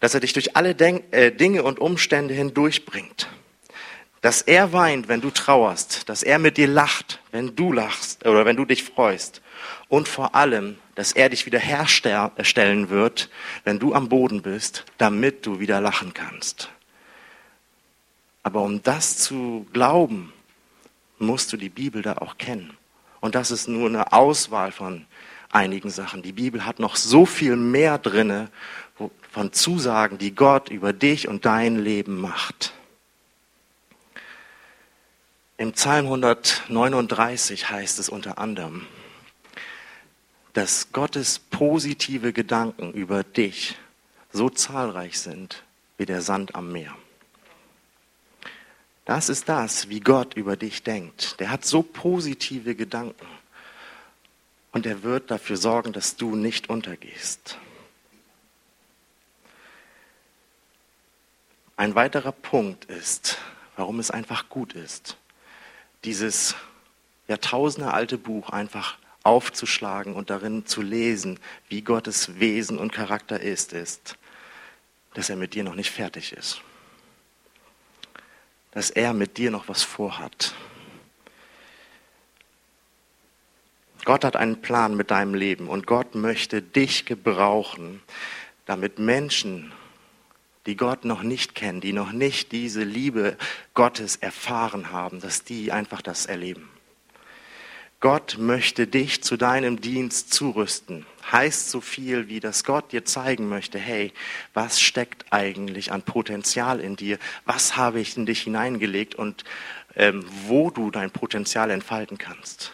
dass 0.00 0.14
er 0.14 0.20
dich 0.20 0.32
durch 0.32 0.56
alle 0.56 0.74
Denk 0.74 1.04
äh, 1.12 1.30
Dinge 1.30 1.62
und 1.62 1.78
Umstände 1.78 2.34
hindurchbringt, 2.34 3.28
dass 4.20 4.42
er 4.42 4.72
weint, 4.72 5.08
wenn 5.08 5.20
du 5.20 5.30
trauerst, 5.30 6.08
dass 6.08 6.22
er 6.22 6.38
mit 6.38 6.56
dir 6.56 6.68
lacht, 6.68 7.20
wenn 7.30 7.56
du 7.56 7.72
lachst 7.72 8.26
oder 8.26 8.44
wenn 8.44 8.56
du 8.56 8.64
dich 8.64 8.84
freust 8.84 9.42
und 9.88 10.08
vor 10.08 10.34
allem, 10.34 10.76
dass 10.94 11.12
er 11.12 11.28
dich 11.28 11.46
wieder 11.46 11.58
herstellen 11.58 12.90
wird, 12.90 13.30
wenn 13.64 13.78
du 13.78 13.94
am 13.94 14.08
Boden 14.08 14.42
bist, 14.42 14.84
damit 14.98 15.44
du 15.46 15.60
wieder 15.60 15.80
lachen 15.80 16.14
kannst. 16.14 16.70
Aber 18.42 18.62
um 18.62 18.82
das 18.82 19.18
zu 19.18 19.66
glauben, 19.72 20.32
musst 21.18 21.52
du 21.52 21.56
die 21.56 21.70
Bibel 21.70 22.02
da 22.02 22.18
auch 22.18 22.38
kennen. 22.38 22.76
Und 23.20 23.34
das 23.34 23.50
ist 23.50 23.68
nur 23.68 23.88
eine 23.88 24.12
Auswahl 24.12 24.70
von 24.70 25.06
einigen 25.54 25.90
Sachen. 25.90 26.22
Die 26.22 26.32
Bibel 26.32 26.66
hat 26.66 26.78
noch 26.78 26.96
so 26.96 27.26
viel 27.26 27.56
mehr 27.56 27.98
drinne 27.98 28.50
von 29.30 29.52
Zusagen, 29.52 30.18
die 30.18 30.34
Gott 30.34 30.68
über 30.68 30.92
dich 30.92 31.28
und 31.28 31.44
dein 31.44 31.76
Leben 31.76 32.20
macht. 32.20 32.72
Im 35.56 35.72
Psalm 35.72 36.06
139 36.06 37.70
heißt 37.70 37.98
es 37.98 38.08
unter 38.08 38.38
anderem, 38.38 38.86
dass 40.52 40.92
Gottes 40.92 41.38
positive 41.38 42.32
Gedanken 42.32 42.92
über 42.92 43.22
dich 43.22 43.76
so 44.32 44.50
zahlreich 44.50 45.18
sind 45.18 45.62
wie 45.96 46.06
der 46.06 46.22
Sand 46.22 46.54
am 46.54 46.72
Meer. 46.72 46.94
Das 49.04 49.28
ist 49.28 49.48
das, 49.48 49.88
wie 49.88 50.00
Gott 50.00 50.34
über 50.34 50.56
dich 50.56 50.82
denkt. 50.82 51.38
Der 51.38 51.50
hat 51.50 51.64
so 51.64 51.82
positive 51.82 52.74
Gedanken. 52.74 53.26
Und 54.74 54.86
er 54.86 55.04
wird 55.04 55.30
dafür 55.30 55.56
sorgen, 55.56 55.92
dass 55.92 56.16
du 56.16 56.34
nicht 56.34 56.68
untergehst. 56.68 57.58
Ein 61.76 61.94
weiterer 61.94 62.32
Punkt 62.32 62.84
ist, 62.86 63.38
warum 63.76 64.00
es 64.00 64.10
einfach 64.10 64.48
gut 64.48 64.72
ist, 64.72 65.16
dieses 66.02 66.56
jahrtausendealte 67.28 68.18
Buch 68.18 68.50
einfach 68.50 68.98
aufzuschlagen 69.22 70.12
und 70.14 70.28
darin 70.28 70.66
zu 70.66 70.82
lesen, 70.82 71.38
wie 71.68 71.82
Gottes 71.82 72.40
Wesen 72.40 72.76
und 72.76 72.92
Charakter 72.92 73.38
ist, 73.38 73.72
ist, 73.72 74.16
dass 75.14 75.30
er 75.30 75.36
mit 75.36 75.54
dir 75.54 75.62
noch 75.62 75.76
nicht 75.76 75.92
fertig 75.92 76.32
ist. 76.32 76.62
Dass 78.72 78.90
er 78.90 79.14
mit 79.14 79.38
dir 79.38 79.52
noch 79.52 79.68
was 79.68 79.84
vorhat. 79.84 80.52
Gott 84.04 84.24
hat 84.24 84.36
einen 84.36 84.60
Plan 84.60 84.96
mit 84.96 85.10
deinem 85.10 85.34
Leben 85.34 85.68
und 85.68 85.86
Gott 85.86 86.14
möchte 86.14 86.60
dich 86.60 87.06
gebrauchen, 87.06 88.02
damit 88.66 88.98
Menschen, 88.98 89.72
die 90.66 90.76
Gott 90.76 91.04
noch 91.04 91.22
nicht 91.22 91.54
kennen, 91.54 91.80
die 91.80 91.92
noch 91.92 92.12
nicht 92.12 92.52
diese 92.52 92.84
Liebe 92.84 93.36
Gottes 93.74 94.16
erfahren 94.16 94.92
haben, 94.92 95.20
dass 95.20 95.44
die 95.44 95.72
einfach 95.72 96.02
das 96.02 96.26
erleben. 96.26 96.68
Gott 98.00 98.36
möchte 98.38 98.86
dich 98.86 99.22
zu 99.22 99.38
deinem 99.38 99.80
Dienst 99.80 100.34
zurüsten. 100.34 101.06
Heißt 101.32 101.70
so 101.70 101.80
viel 101.80 102.28
wie, 102.28 102.38
dass 102.38 102.64
Gott 102.64 102.92
dir 102.92 103.06
zeigen 103.06 103.48
möchte, 103.48 103.78
hey, 103.78 104.12
was 104.52 104.78
steckt 104.78 105.24
eigentlich 105.30 105.90
an 105.90 106.02
Potenzial 106.02 106.80
in 106.80 106.96
dir? 106.96 107.18
Was 107.46 107.78
habe 107.78 108.00
ich 108.00 108.18
in 108.18 108.26
dich 108.26 108.42
hineingelegt 108.42 109.14
und 109.14 109.44
ähm, 109.96 110.26
wo 110.46 110.70
du 110.70 110.90
dein 110.90 111.10
Potenzial 111.10 111.70
entfalten 111.70 112.18
kannst? 112.18 112.72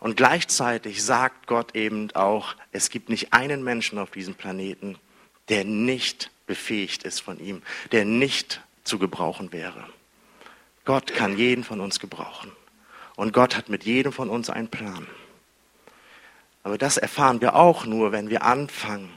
Und 0.00 0.16
gleichzeitig 0.16 1.04
sagt 1.04 1.46
Gott 1.46 1.76
eben 1.76 2.10
auch, 2.12 2.56
es 2.72 2.88
gibt 2.90 3.10
nicht 3.10 3.32
einen 3.32 3.62
Menschen 3.62 3.98
auf 3.98 4.10
diesem 4.10 4.34
Planeten, 4.34 4.98
der 5.50 5.64
nicht 5.64 6.30
befähigt 6.46 7.04
ist 7.04 7.20
von 7.20 7.38
ihm, 7.38 7.62
der 7.92 8.04
nicht 8.04 8.62
zu 8.82 8.98
gebrauchen 8.98 9.52
wäre. 9.52 9.84
Gott 10.86 11.14
kann 11.14 11.36
jeden 11.36 11.62
von 11.62 11.80
uns 11.80 12.00
gebrauchen. 12.00 12.50
Und 13.14 13.32
Gott 13.34 13.56
hat 13.56 13.68
mit 13.68 13.84
jedem 13.84 14.12
von 14.12 14.30
uns 14.30 14.48
einen 14.48 14.68
Plan. 14.68 15.06
Aber 16.62 16.78
das 16.78 16.96
erfahren 16.96 17.40
wir 17.40 17.54
auch 17.54 17.84
nur, 17.84 18.12
wenn 18.12 18.30
wir 18.30 18.42
anfangen, 18.42 19.10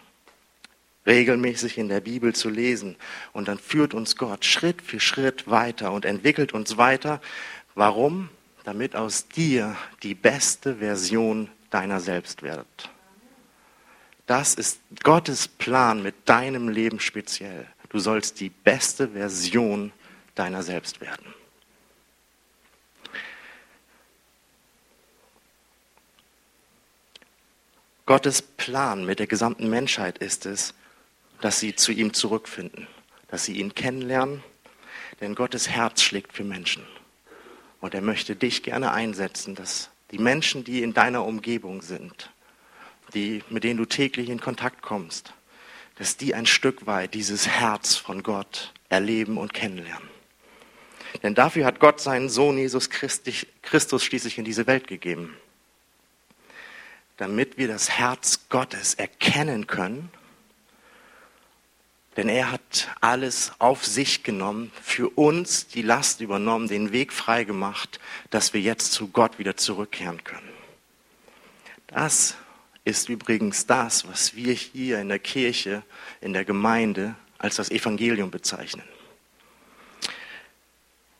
regelmäßig 1.06 1.78
in 1.78 1.90
der 1.90 2.02
Bibel 2.02 2.34
zu 2.36 2.50
lesen. 2.50 2.98
Und 3.32 3.48
dann 3.48 3.58
führt 3.58 3.94
uns 3.94 4.18
Gott 4.18 4.46
Schritt 4.46 4.82
für 4.82 5.00
Schritt 5.00 5.50
weiter 5.50 5.92
und 5.92 6.06
entwickelt 6.06 6.54
uns 6.54 6.78
weiter. 6.78 7.22
Warum? 7.76 8.30
Damit 8.64 8.96
aus 8.96 9.28
dir 9.28 9.76
die 10.04 10.16
beste 10.16 10.78
Version 10.78 11.50
deiner 11.70 12.00
selbst 12.00 12.44
wird. 12.44 12.90
Das 14.26 14.56
ist 14.56 14.80
Gottes 15.04 15.48
Plan 15.48 16.02
mit 16.02 16.16
deinem 16.30 16.70
Leben 16.70 17.00
speziell. 17.00 17.68
Du 17.90 18.00
sollst 18.00 18.40
die 18.40 18.50
beste 18.50 19.10
Version 19.10 19.92
deiner 20.36 20.64
selbst 20.64 21.02
werden. 21.02 21.34
Gottes 28.06 28.42
Plan 28.42 29.06
mit 29.06 29.20
der 29.20 29.28
gesamten 29.28 29.70
Menschheit 29.70 30.18
ist 30.18 30.46
es, 30.46 30.74
dass 31.40 31.60
sie 31.60 31.76
zu 31.76 31.92
ihm 31.92 32.14
zurückfinden, 32.14 32.88
dass 33.28 33.46
sie 33.46 33.54
ihn 33.54 33.76
kennenlernen, 33.76 34.44
denn 35.22 35.36
Gottes 35.36 35.70
Herz 35.70 36.02
schlägt 36.02 36.34
für 36.34 36.44
Menschen. 36.44 36.86
Und 37.84 37.94
er 37.94 38.00
möchte 38.00 38.38
dich 38.38 38.64
gerne 38.64 38.94
einsetzen, 38.94 39.56
dass 39.56 39.90
die 40.12 40.18
Menschen, 40.18 40.64
die 40.64 40.84
in 40.84 40.94
deiner 40.94 41.26
Umgebung 41.26 41.82
sind, 41.82 42.32
die, 43.14 43.44
mit 43.50 43.66
denen 43.66 43.76
du 43.76 43.84
täglich 43.84 44.30
in 44.30 44.40
Kontakt 44.40 44.82
kommst, 44.82 45.34
dass 45.98 46.16
die 46.16 46.34
ein 46.34 46.46
Stück 46.46 46.86
weit 46.88 47.14
dieses 47.14 47.46
Herz 47.50 47.98
von 47.98 48.24
Gott 48.24 48.72
erleben 48.88 49.38
und 49.38 49.54
kennenlernen. 49.54 50.08
Denn 51.24 51.36
dafür 51.36 51.66
hat 51.66 51.82
Gott 51.82 52.00
seinen 52.00 52.30
Sohn 52.30 52.58
Jesus 52.58 52.90
Christus 52.90 54.04
schließlich 54.04 54.38
in 54.38 54.46
diese 54.46 54.66
Welt 54.66 54.88
gegeben 54.88 55.36
damit 57.18 57.58
wir 57.58 57.68
das 57.68 57.90
Herz 57.90 58.48
Gottes 58.50 58.96
erkennen 58.96 59.68
können. 59.68 60.10
Denn 62.16 62.30
er 62.30 62.52
hat 62.52 62.90
alles 63.02 63.52
auf 63.60 63.86
sich 63.86 64.24
genommen, 64.24 64.72
für 64.82 65.10
uns 65.10 65.68
die 65.68 65.82
Last 65.82 66.22
übernommen, 66.22 66.68
den 66.68 66.92
Weg 66.92 67.12
frei 67.12 67.44
gemacht, 67.44 68.00
dass 68.30 68.54
wir 68.54 68.62
jetzt 68.62 68.92
zu 68.92 69.08
Gott 69.08 69.40
wieder 69.40 69.58
zurückkehren 69.58 70.24
können. 70.24 70.50
Das 71.88 72.36
ist 72.86 73.10
übrigens 73.10 73.66
das, 73.66 74.08
was 74.08 74.36
wir 74.36 74.54
hier 74.54 75.00
in 75.00 75.10
der 75.10 75.20
Kirche, 75.20 75.84
in 76.22 76.34
der 76.34 76.46
Gemeinde 76.46 77.16
als 77.40 77.56
das 77.56 77.72
Evangelium 77.72 78.30
bezeichnen. 78.30 78.84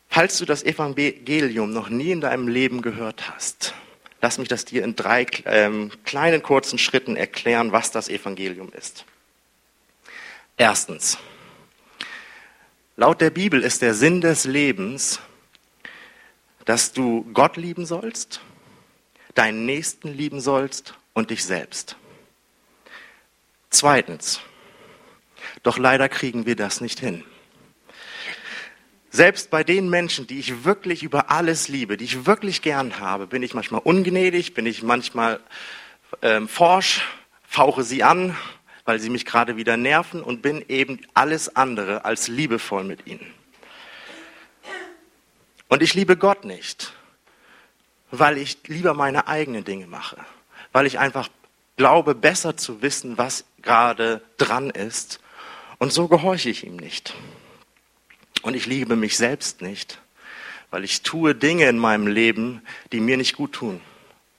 Falls 0.08 0.38
du 0.38 0.44
das 0.44 0.62
Evangelium 0.62 1.72
noch 1.72 1.88
nie 1.88 2.12
in 2.12 2.20
deinem 2.20 2.46
Leben 2.46 2.82
gehört 2.82 3.30
hast, 3.30 3.74
Lass 4.24 4.38
mich 4.38 4.48
das 4.48 4.64
dir 4.64 4.82
in 4.84 4.96
drei 4.96 5.26
ähm, 5.44 5.90
kleinen 6.06 6.42
kurzen 6.42 6.78
Schritten 6.78 7.14
erklären, 7.14 7.72
was 7.72 7.90
das 7.90 8.08
Evangelium 8.08 8.72
ist. 8.72 9.04
Erstens, 10.56 11.18
laut 12.96 13.20
der 13.20 13.30
Bibel 13.30 13.62
ist 13.62 13.82
der 13.82 13.94
Sinn 13.94 14.20
des 14.20 14.44
Lebens, 14.44 15.18
dass 16.64 16.92
du 16.92 17.24
Gott 17.34 17.56
lieben 17.56 17.86
sollst, 17.86 18.40
deinen 19.34 19.66
Nächsten 19.66 20.08
lieben 20.08 20.40
sollst 20.40 20.94
und 21.12 21.30
dich 21.30 21.44
selbst. 21.44 21.96
Zweitens, 23.70 24.40
doch 25.64 25.76
leider 25.76 26.08
kriegen 26.08 26.46
wir 26.46 26.54
das 26.54 26.80
nicht 26.80 27.00
hin. 27.00 27.24
Selbst 29.10 29.50
bei 29.50 29.64
den 29.64 29.88
Menschen, 29.90 30.28
die 30.28 30.38
ich 30.38 30.64
wirklich 30.64 31.02
über 31.02 31.30
alles 31.30 31.66
liebe, 31.68 31.96
die 31.96 32.04
ich 32.04 32.26
wirklich 32.26 32.62
gern 32.62 33.00
habe, 33.00 33.26
bin 33.26 33.42
ich 33.42 33.54
manchmal 33.54 33.80
ungnädig, 33.82 34.54
bin 34.54 34.66
ich 34.66 34.82
manchmal 34.84 35.40
ähm, 36.22 36.48
forsch, 36.48 37.02
fauche 37.46 37.82
sie 37.82 38.04
an, 38.04 38.36
weil 38.84 38.98
sie 39.00 39.10
mich 39.10 39.24
gerade 39.24 39.56
wieder 39.56 39.76
nerven 39.76 40.22
und 40.22 40.42
bin 40.42 40.64
eben 40.68 41.00
alles 41.14 41.56
andere 41.56 42.04
als 42.04 42.28
liebevoll 42.28 42.84
mit 42.84 43.06
ihnen. 43.06 43.32
Und 45.68 45.82
ich 45.82 45.94
liebe 45.94 46.16
Gott 46.16 46.44
nicht, 46.44 46.92
weil 48.10 48.38
ich 48.38 48.58
lieber 48.66 48.94
meine 48.94 49.26
eigenen 49.26 49.64
Dinge 49.64 49.86
mache, 49.86 50.18
weil 50.72 50.86
ich 50.86 50.98
einfach 50.98 51.28
glaube, 51.76 52.14
besser 52.14 52.56
zu 52.56 52.82
wissen, 52.82 53.18
was 53.18 53.44
gerade 53.62 54.22
dran 54.36 54.70
ist. 54.70 55.20
Und 55.78 55.92
so 55.92 56.08
gehorche 56.08 56.50
ich 56.50 56.64
ihm 56.64 56.76
nicht. 56.76 57.14
Und 58.42 58.54
ich 58.54 58.66
liebe 58.66 58.94
mich 58.94 59.16
selbst 59.16 59.62
nicht, 59.62 60.00
weil 60.70 60.84
ich 60.84 61.02
tue 61.02 61.34
Dinge 61.34 61.66
in 61.68 61.78
meinem 61.78 62.06
Leben, 62.06 62.62
die 62.92 63.00
mir 63.00 63.16
nicht 63.16 63.36
gut 63.36 63.52
tun, 63.52 63.80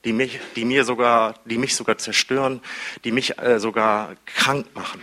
die 0.05 0.13
mich, 0.13 0.39
die 0.55 0.65
mir 0.65 0.85
sogar, 0.85 1.35
die 1.45 1.57
mich 1.57 1.75
sogar 1.75 1.97
zerstören, 1.97 2.61
die 3.03 3.11
mich 3.11 3.37
äh, 3.39 3.59
sogar 3.59 4.15
krank 4.25 4.67
machen. 4.73 5.01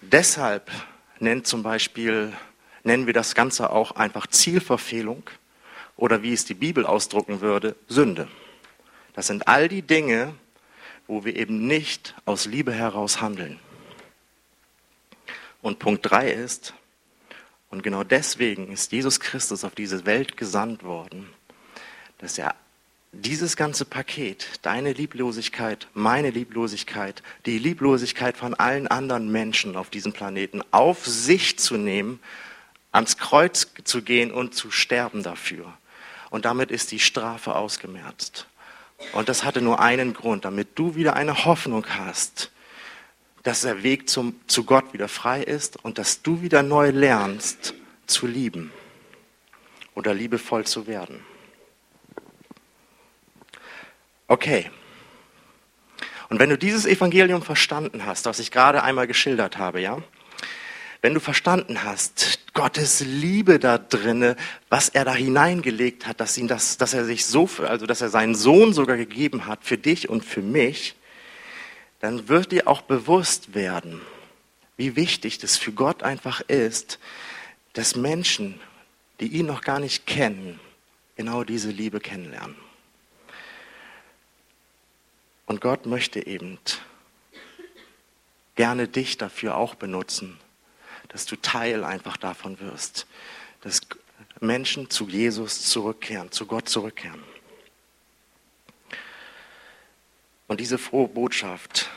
Deshalb 0.00 0.70
nennt 1.20 1.46
zum 1.46 1.62
Beispiel, 1.62 2.32
nennen 2.82 3.06
wir 3.06 3.14
das 3.14 3.34
Ganze 3.34 3.70
auch 3.70 3.92
einfach 3.92 4.26
Zielverfehlung 4.26 5.22
oder 5.96 6.22
wie 6.22 6.32
es 6.32 6.44
die 6.44 6.54
Bibel 6.54 6.84
ausdrucken 6.84 7.40
würde, 7.40 7.76
Sünde. 7.88 8.28
Das 9.14 9.28
sind 9.28 9.46
all 9.46 9.68
die 9.68 9.82
Dinge, 9.82 10.34
wo 11.06 11.24
wir 11.24 11.36
eben 11.36 11.66
nicht 11.66 12.14
aus 12.24 12.46
Liebe 12.46 12.72
heraus 12.72 13.20
handeln. 13.20 13.60
Und 15.60 15.78
Punkt 15.78 16.10
drei 16.10 16.32
ist, 16.32 16.74
und 17.72 17.82
genau 17.82 18.04
deswegen 18.04 18.70
ist 18.70 18.92
Jesus 18.92 19.18
Christus 19.18 19.64
auf 19.64 19.74
diese 19.74 20.04
Welt 20.04 20.36
gesandt 20.36 20.84
worden, 20.84 21.30
dass 22.18 22.36
er 22.36 22.54
dieses 23.12 23.56
ganze 23.56 23.86
Paket, 23.86 24.46
deine 24.60 24.92
Lieblosigkeit, 24.92 25.88
meine 25.94 26.28
Lieblosigkeit, 26.28 27.22
die 27.46 27.58
Lieblosigkeit 27.58 28.36
von 28.36 28.52
allen 28.52 28.88
anderen 28.88 29.32
Menschen 29.32 29.74
auf 29.76 29.88
diesem 29.88 30.12
Planeten 30.12 30.60
auf 30.70 31.06
sich 31.06 31.58
zu 31.58 31.78
nehmen, 31.78 32.20
ans 32.90 33.16
Kreuz 33.16 33.72
zu 33.84 34.02
gehen 34.02 34.32
und 34.32 34.54
zu 34.54 34.70
sterben 34.70 35.22
dafür. 35.22 35.72
Und 36.28 36.44
damit 36.44 36.70
ist 36.70 36.92
die 36.92 37.00
Strafe 37.00 37.54
ausgemerzt. 37.54 38.48
Und 39.14 39.30
das 39.30 39.44
hatte 39.44 39.62
nur 39.62 39.80
einen 39.80 40.12
Grund, 40.12 40.44
damit 40.44 40.78
du 40.78 40.94
wieder 40.94 41.16
eine 41.16 41.46
Hoffnung 41.46 41.86
hast, 41.88 42.50
dass 43.42 43.62
der 43.62 43.82
Weg 43.82 44.08
zum, 44.08 44.40
zu 44.46 44.64
Gott 44.64 44.92
wieder 44.92 45.08
frei 45.08 45.42
ist 45.42 45.84
und 45.84 45.98
dass 45.98 46.22
du 46.22 46.42
wieder 46.42 46.62
neu 46.62 46.90
lernst 46.90 47.74
zu 48.06 48.26
lieben 48.26 48.72
oder 49.94 50.14
liebevoll 50.14 50.64
zu 50.64 50.86
werden. 50.86 51.24
Okay. 54.28 54.70
Und 56.28 56.38
wenn 56.38 56.48
du 56.48 56.56
dieses 56.56 56.86
Evangelium 56.86 57.42
verstanden 57.42 58.06
hast, 58.06 58.24
was 58.24 58.38
ich 58.38 58.50
gerade 58.50 58.82
einmal 58.82 59.06
geschildert 59.06 59.58
habe, 59.58 59.80
ja, 59.80 59.98
wenn 61.02 61.14
du 61.14 61.20
verstanden 61.20 61.82
hast, 61.82 62.38
Gottes 62.54 63.00
Liebe 63.00 63.58
da 63.58 63.76
drinne, 63.76 64.36
was 64.68 64.88
er 64.88 65.04
da 65.04 65.12
hineingelegt 65.14 66.06
hat, 66.06 66.20
dass 66.20 66.38
ihn 66.38 66.46
das, 66.46 66.78
dass 66.78 66.94
er 66.94 67.04
sich 67.04 67.26
so, 67.26 67.50
also 67.66 67.86
dass 67.86 68.00
er 68.00 68.08
seinen 68.08 68.36
Sohn 68.36 68.72
sogar 68.72 68.96
gegeben 68.96 69.46
hat 69.46 69.64
für 69.64 69.76
dich 69.76 70.08
und 70.08 70.24
für 70.24 70.42
mich, 70.42 70.94
dann 72.02 72.28
wird 72.28 72.50
dir 72.50 72.66
auch 72.66 72.82
bewusst 72.82 73.54
werden, 73.54 74.02
wie 74.76 74.96
wichtig 74.96 75.38
das 75.38 75.56
für 75.56 75.72
Gott 75.72 76.02
einfach 76.02 76.40
ist, 76.40 76.98
dass 77.74 77.94
Menschen, 77.94 78.60
die 79.20 79.28
ihn 79.28 79.46
noch 79.46 79.60
gar 79.60 79.78
nicht 79.78 80.04
kennen, 80.04 80.58
genau 81.14 81.44
diese 81.44 81.70
Liebe 81.70 82.00
kennenlernen. 82.00 82.56
Und 85.46 85.60
Gott 85.60 85.86
möchte 85.86 86.26
eben 86.26 86.58
gerne 88.56 88.88
dich 88.88 89.16
dafür 89.16 89.56
auch 89.56 89.76
benutzen, 89.76 90.38
dass 91.06 91.24
du 91.24 91.36
Teil 91.36 91.84
einfach 91.84 92.16
davon 92.16 92.58
wirst, 92.58 93.06
dass 93.60 93.80
Menschen 94.40 94.90
zu 94.90 95.08
Jesus 95.08 95.62
zurückkehren, 95.62 96.32
zu 96.32 96.46
Gott 96.46 96.68
zurückkehren. 96.68 97.22
Und 100.52 100.60
diese 100.60 100.76
frohe 100.76 101.08
Botschaft, 101.08 101.88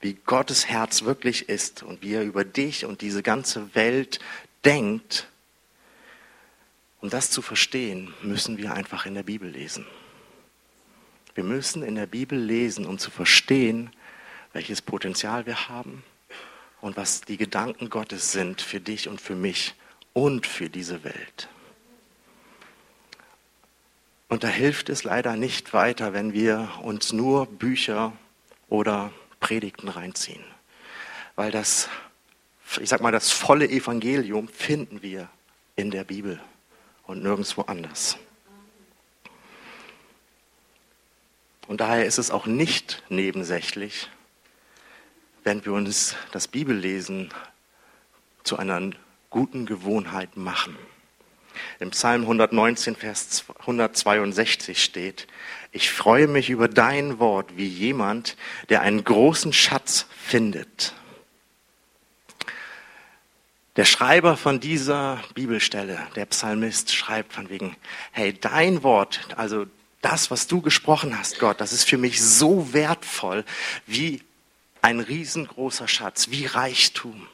wie 0.00 0.14
Gottes 0.14 0.66
Herz 0.66 1.02
wirklich 1.02 1.50
ist 1.50 1.82
und 1.82 2.00
wie 2.00 2.14
er 2.14 2.22
über 2.22 2.42
dich 2.42 2.86
und 2.86 3.02
diese 3.02 3.22
ganze 3.22 3.74
Welt 3.74 4.18
denkt, 4.64 5.28
um 7.02 7.10
das 7.10 7.30
zu 7.30 7.42
verstehen, 7.42 8.14
müssen 8.22 8.56
wir 8.56 8.72
einfach 8.72 9.04
in 9.04 9.12
der 9.12 9.24
Bibel 9.24 9.50
lesen. 9.50 9.84
Wir 11.34 11.44
müssen 11.44 11.82
in 11.82 11.96
der 11.96 12.06
Bibel 12.06 12.38
lesen, 12.38 12.86
um 12.86 12.98
zu 12.98 13.10
verstehen, 13.10 13.90
welches 14.54 14.80
Potenzial 14.80 15.44
wir 15.44 15.68
haben 15.68 16.02
und 16.80 16.96
was 16.96 17.20
die 17.20 17.36
Gedanken 17.36 17.90
Gottes 17.90 18.32
sind 18.32 18.62
für 18.62 18.80
dich 18.80 19.06
und 19.06 19.20
für 19.20 19.34
mich 19.34 19.74
und 20.14 20.46
für 20.46 20.70
diese 20.70 21.04
Welt. 21.04 21.50
Und 24.28 24.42
da 24.42 24.48
hilft 24.48 24.88
es 24.88 25.04
leider 25.04 25.36
nicht 25.36 25.72
weiter, 25.72 26.12
wenn 26.12 26.32
wir 26.32 26.68
uns 26.82 27.12
nur 27.12 27.46
Bücher 27.46 28.12
oder 28.68 29.12
Predigten 29.38 29.88
reinziehen. 29.88 30.44
Weil 31.36 31.50
das, 31.50 31.88
ich 32.80 32.88
sag 32.88 33.00
mal, 33.00 33.12
das 33.12 33.30
volle 33.30 33.68
Evangelium 33.68 34.48
finden 34.48 35.02
wir 35.02 35.28
in 35.76 35.90
der 35.90 36.04
Bibel 36.04 36.40
und 37.04 37.22
nirgendwo 37.22 37.62
anders. 37.62 38.18
Und 41.68 41.80
daher 41.80 42.06
ist 42.06 42.18
es 42.18 42.30
auch 42.30 42.46
nicht 42.46 43.02
nebensächlich, 43.08 44.08
wenn 45.44 45.64
wir 45.64 45.72
uns 45.72 46.16
das 46.32 46.48
Bibellesen 46.48 47.32
zu 48.44 48.56
einer 48.56 48.90
guten 49.30 49.66
Gewohnheit 49.66 50.36
machen. 50.36 50.76
Im 51.78 51.90
Psalm 51.90 52.22
119, 52.22 52.96
Vers 52.96 53.44
162 53.60 54.82
steht, 54.82 55.26
ich 55.72 55.90
freue 55.90 56.26
mich 56.26 56.50
über 56.50 56.68
dein 56.68 57.18
Wort 57.18 57.56
wie 57.56 57.66
jemand, 57.66 58.36
der 58.68 58.80
einen 58.82 59.04
großen 59.04 59.52
Schatz 59.52 60.06
findet. 60.16 60.94
Der 63.76 63.84
Schreiber 63.84 64.38
von 64.38 64.58
dieser 64.58 65.22
Bibelstelle, 65.34 65.98
der 66.16 66.24
Psalmist, 66.26 66.94
schreibt 66.94 67.34
von 67.34 67.50
wegen, 67.50 67.76
hey, 68.12 68.32
dein 68.32 68.82
Wort, 68.82 69.20
also 69.36 69.66
das, 70.00 70.30
was 70.30 70.46
du 70.46 70.62
gesprochen 70.62 71.18
hast, 71.18 71.38
Gott, 71.40 71.60
das 71.60 71.74
ist 71.74 71.84
für 71.84 71.98
mich 71.98 72.22
so 72.22 72.72
wertvoll 72.72 73.44
wie 73.86 74.22
ein 74.80 75.00
riesengroßer 75.00 75.88
Schatz, 75.88 76.30
wie 76.30 76.46
Reichtum. 76.46 77.26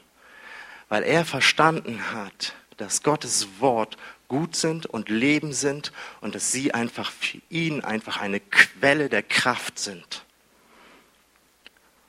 Weil 0.89 1.05
er 1.05 1.25
verstanden 1.25 2.13
hat, 2.13 2.55
dass 2.83 3.03
Gottes 3.03 3.49
Wort 3.61 3.97
gut 4.29 4.57
sind 4.57 4.87
und 4.87 5.09
Leben 5.09 5.53
sind 5.53 5.93
und 6.21 6.35
dass 6.35 6.53
sie 6.53 6.75
einfach 6.75 7.11
für 7.11 7.39
ihn 7.49 7.83
einfach 7.83 8.21
eine 8.21 8.41
Quelle 8.41 9.09
der 9.09 9.23
Kraft 9.23 9.79
sind. 9.79 10.25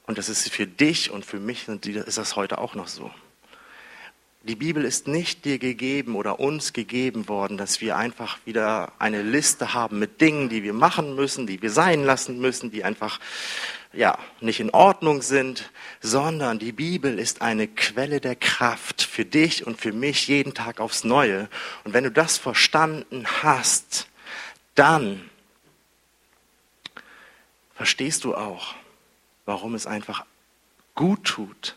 Und 0.05 0.17
das 0.17 0.29
ist 0.29 0.49
für 0.49 0.67
dich 0.67 1.11
und 1.11 1.25
für 1.25 1.39
mich 1.39 1.67
ist 1.67 2.17
das 2.17 2.35
heute 2.35 2.57
auch 2.57 2.75
noch 2.75 2.87
so. 2.87 3.11
Die 4.41 4.55
Bibel 4.55 4.83
ist 4.83 5.07
nicht 5.07 5.45
dir 5.45 5.57
gegeben 5.57 6.15
oder 6.15 6.41
uns 6.41 6.73
gegeben 6.73 7.29
worden, 7.29 7.57
dass 7.57 7.79
wir 7.79 7.95
einfach 7.95 8.39
wieder 8.45 8.91
eine 8.99 9.21
Liste 9.21 9.73
haben 9.73 9.99
mit 9.99 10.19
Dingen, 10.19 10.49
die 10.49 10.63
wir 10.63 10.73
machen 10.73 11.15
müssen, 11.15 11.47
die 11.47 11.61
wir 11.61 11.69
sein 11.69 12.03
lassen 12.03 12.39
müssen, 12.41 12.69
die 12.69 12.83
einfach 12.83 13.21
ja, 13.93 14.17
nicht 14.41 14.59
in 14.59 14.71
Ordnung 14.71 15.21
sind, 15.21 15.71
sondern 16.01 16.59
die 16.59 16.71
Bibel 16.71 17.19
ist 17.19 17.41
eine 17.41 17.67
Quelle 17.67 18.19
der 18.19 18.35
Kraft 18.35 19.03
für 19.03 19.23
dich 19.23 19.65
und 19.65 19.79
für 19.79 19.93
mich 19.93 20.27
jeden 20.27 20.53
Tag 20.53 20.79
aufs 20.79 21.03
Neue. 21.03 21.47
Und 21.83 21.93
wenn 21.93 22.03
du 22.03 22.11
das 22.11 22.37
verstanden 22.37 23.25
hast, 23.43 24.07
dann 24.75 25.29
verstehst 27.75 28.23
du 28.23 28.35
auch, 28.35 28.75
warum 29.45 29.75
es 29.75 29.85
einfach 29.85 30.25
gut 30.95 31.23
tut, 31.23 31.75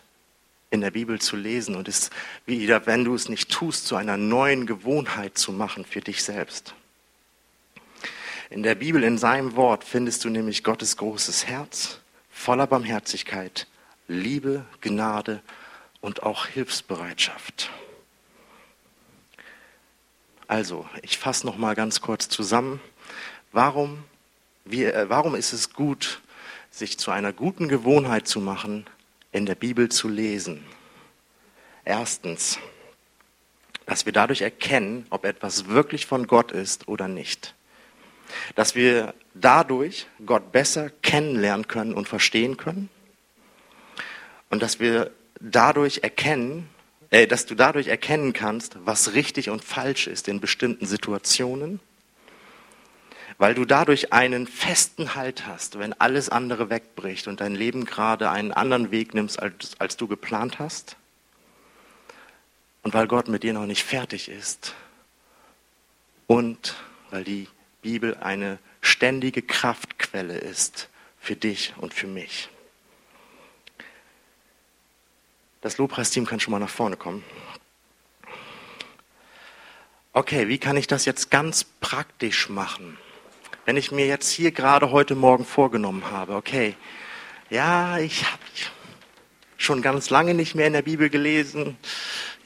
in 0.70 0.81
der 0.81 0.90
Bibel 0.90 1.20
zu 1.20 1.37
lesen 1.37 1.76
und 1.76 1.87
es 1.87 2.11
wieder, 2.44 2.87
wenn 2.87 3.05
du 3.05 3.14
es 3.14 3.29
nicht 3.29 3.50
tust, 3.50 3.87
zu 3.87 3.96
einer 3.96 4.16
neuen 4.16 4.66
Gewohnheit 4.66 5.38
zu 5.38 5.52
machen 5.52 5.85
für 5.85 6.00
dich 6.00 6.24
selbst. 6.24 6.74
In 8.50 8.62
der 8.62 8.74
Bibel, 8.74 9.02
in 9.02 9.18
seinem 9.18 9.57
Wort, 9.57 9.85
findest 9.85 10.24
du 10.24 10.31
nämlich 10.31 10.62
Gottes 10.62 10.96
großes 10.96 11.46
Herz, 11.46 12.00
voller 12.37 12.66
Barmherzigkeit, 12.66 13.66
Liebe, 14.07 14.64
Gnade 14.83 15.40
und 16.01 16.22
auch 16.22 16.46
Hilfsbereitschaft. 16.46 17.70
Also, 20.46 20.87
ich 21.03 21.18
fasse 21.18 21.44
noch 21.46 21.57
mal 21.57 21.75
ganz 21.75 22.01
kurz 22.01 22.29
zusammen. 22.29 22.81
Warum, 23.51 24.05
wir, 24.64 24.94
äh, 24.94 25.09
warum 25.09 25.35
ist 25.35 25.55
es 25.55 25.72
gut, 25.72 26.20
sich 26.70 26.99
zu 26.99 27.11
einer 27.11 27.33
guten 27.33 27.68
Gewohnheit 27.68 28.29
zu 28.29 28.40
machen, 28.40 28.87
in 29.33 29.46
der 29.46 29.57
Bibel 29.57 29.88
zu 29.88 30.09
lesen? 30.09 30.64
Erstens, 31.85 32.61
dass 33.87 34.07
wir 34.07 34.12
dadurch 34.12 34.42
erkennen, 34.42 35.07
ob 35.11 35.25
etwas 35.25 35.66
wirklich 35.66 36.07
von 36.07 36.29
Gott 36.29 36.53
ist 36.53 36.87
oder 36.87 37.09
nicht 37.09 37.56
dass 38.55 38.75
wir 38.75 39.15
dadurch 39.35 40.07
Gott 40.25 40.53
besser 40.53 40.91
kennenlernen 41.03 41.69
können 41.69 41.95
und 41.95 42.09
verstehen 42.09 42.57
können 42.57 42.89
und 44.51 44.62
dass 44.62 44.81
wir 44.81 45.11
dadurch 45.41 46.01
erkennen, 46.03 46.69
äh, 47.11 47.27
dass 47.27 47.47
du 47.47 47.55
dadurch 47.55 47.89
erkennen 47.89 48.33
kannst, 48.33 48.79
was 48.85 49.15
richtig 49.15 49.51
und 49.51 49.65
falsch 49.65 50.07
ist 50.07 50.29
in 50.29 50.41
bestimmten 50.41 50.87
Situationen, 50.87 51.81
weil 53.39 53.55
du 53.55 53.65
dadurch 53.65 54.12
einen 54.12 54.47
festen 54.47 55.15
Halt 55.15 55.47
hast, 55.47 55.79
wenn 55.79 55.93
alles 55.95 56.29
andere 56.29 56.71
wegbricht 56.71 57.29
und 57.29 57.41
dein 57.41 57.55
Leben 57.55 57.85
gerade 57.85 58.31
einen 58.31 58.53
anderen 58.53 58.91
Weg 58.91 59.15
nimmst, 59.15 59.41
als, 59.41 59.79
als 59.79 59.97
du 59.97 60.09
geplant 60.09 60.59
hast. 60.59 60.97
Und 62.83 62.95
weil 62.95 63.09
Gott 63.09 63.29
mit 63.29 63.43
dir 63.43 63.53
noch 63.53 63.67
nicht 63.67 63.85
fertig 63.85 64.29
ist. 64.29 64.75
Und 66.29 66.77
weil 67.11 67.25
die 67.25 67.49
Bibel 67.87 68.16
eine 68.16 68.59
ständige 68.81 69.42
Kraftquelle 69.42 70.37
ist 70.37 70.88
für 71.20 71.37
dich 71.37 71.72
und 71.77 71.94
für 71.94 72.09
mich. 72.09 72.49
Das 75.61 75.79
Lobpreisteam 75.79 76.27
kann 76.27 76.40
schon 76.40 76.51
mal 76.51 76.59
nach 76.59 76.68
vorne 76.68 76.96
kommen. 76.96 77.22
Okay, 80.12 80.49
wie 80.49 80.59
kann 80.59 80.77
ich 80.77 80.88
das 80.88 81.05
jetzt 81.05 81.31
ganz 81.31 81.62
praktisch 81.62 82.49
machen? 82.49 82.99
Wenn 83.66 83.77
ich 83.77 83.92
mir 83.92 84.09
jetzt 84.09 84.31
hier 84.31 84.51
gerade 84.51 84.90
heute 84.90 85.14
Morgen 85.14 85.44
vorgenommen 85.44 86.11
habe, 86.11 86.35
okay, 86.35 86.75
ja, 87.51 87.99
ich 87.99 88.25
habe 88.25 88.42
schon 89.59 89.81
ganz 89.81 90.11
lange 90.11 90.35
nicht 90.35 90.57
mehr 90.57 90.66
in 90.66 90.72
der 90.72 90.83
Bibel 90.83 91.09
gelesen, 91.09 91.77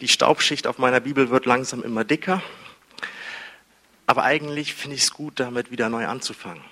die 0.02 0.08
Staubschicht 0.08 0.66
auf 0.66 0.76
meiner 0.76 1.00
Bibel 1.00 1.30
wird 1.30 1.46
langsam 1.46 1.82
immer 1.82 2.04
dicker. 2.04 2.42
Aber 4.10 4.24
eigentlich 4.24 4.74
finde 4.74 4.96
ich 4.96 5.02
es 5.02 5.12
gut, 5.12 5.38
damit 5.38 5.70
wieder 5.70 5.88
neu 5.88 6.04
anzufangen. 6.08 6.64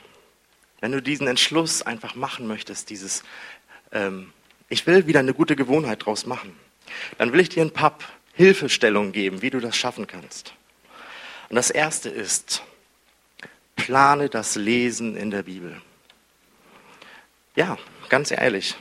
Wenn 0.80 0.90
du 0.90 1.00
diesen 1.00 1.28
Entschluss 1.28 1.82
einfach 1.82 2.16
machen 2.16 2.48
möchtest, 2.48 2.90
dieses, 2.90 3.22
ähm, 3.92 4.32
ich 4.68 4.84
will 4.88 5.06
wieder 5.06 5.20
eine 5.20 5.34
gute 5.34 5.54
Gewohnheit 5.54 6.04
draus 6.04 6.26
machen, 6.26 6.58
dann 7.16 7.32
will 7.32 7.38
ich 7.38 7.48
dir 7.48 7.62
ein 7.62 7.70
paar 7.70 7.96
Hilfestellungen 8.32 9.12
geben, 9.12 9.40
wie 9.40 9.50
du 9.50 9.60
das 9.60 9.76
schaffen 9.76 10.08
kannst. 10.08 10.52
Und 11.48 11.54
das 11.54 11.70
erste 11.70 12.08
ist, 12.08 12.64
plane 13.76 14.28
das 14.28 14.56
Lesen 14.56 15.16
in 15.16 15.30
der 15.30 15.44
Bibel. 15.44 15.80
Ja, 17.54 17.78
ganz 18.08 18.32
ehrlich. 18.32 18.74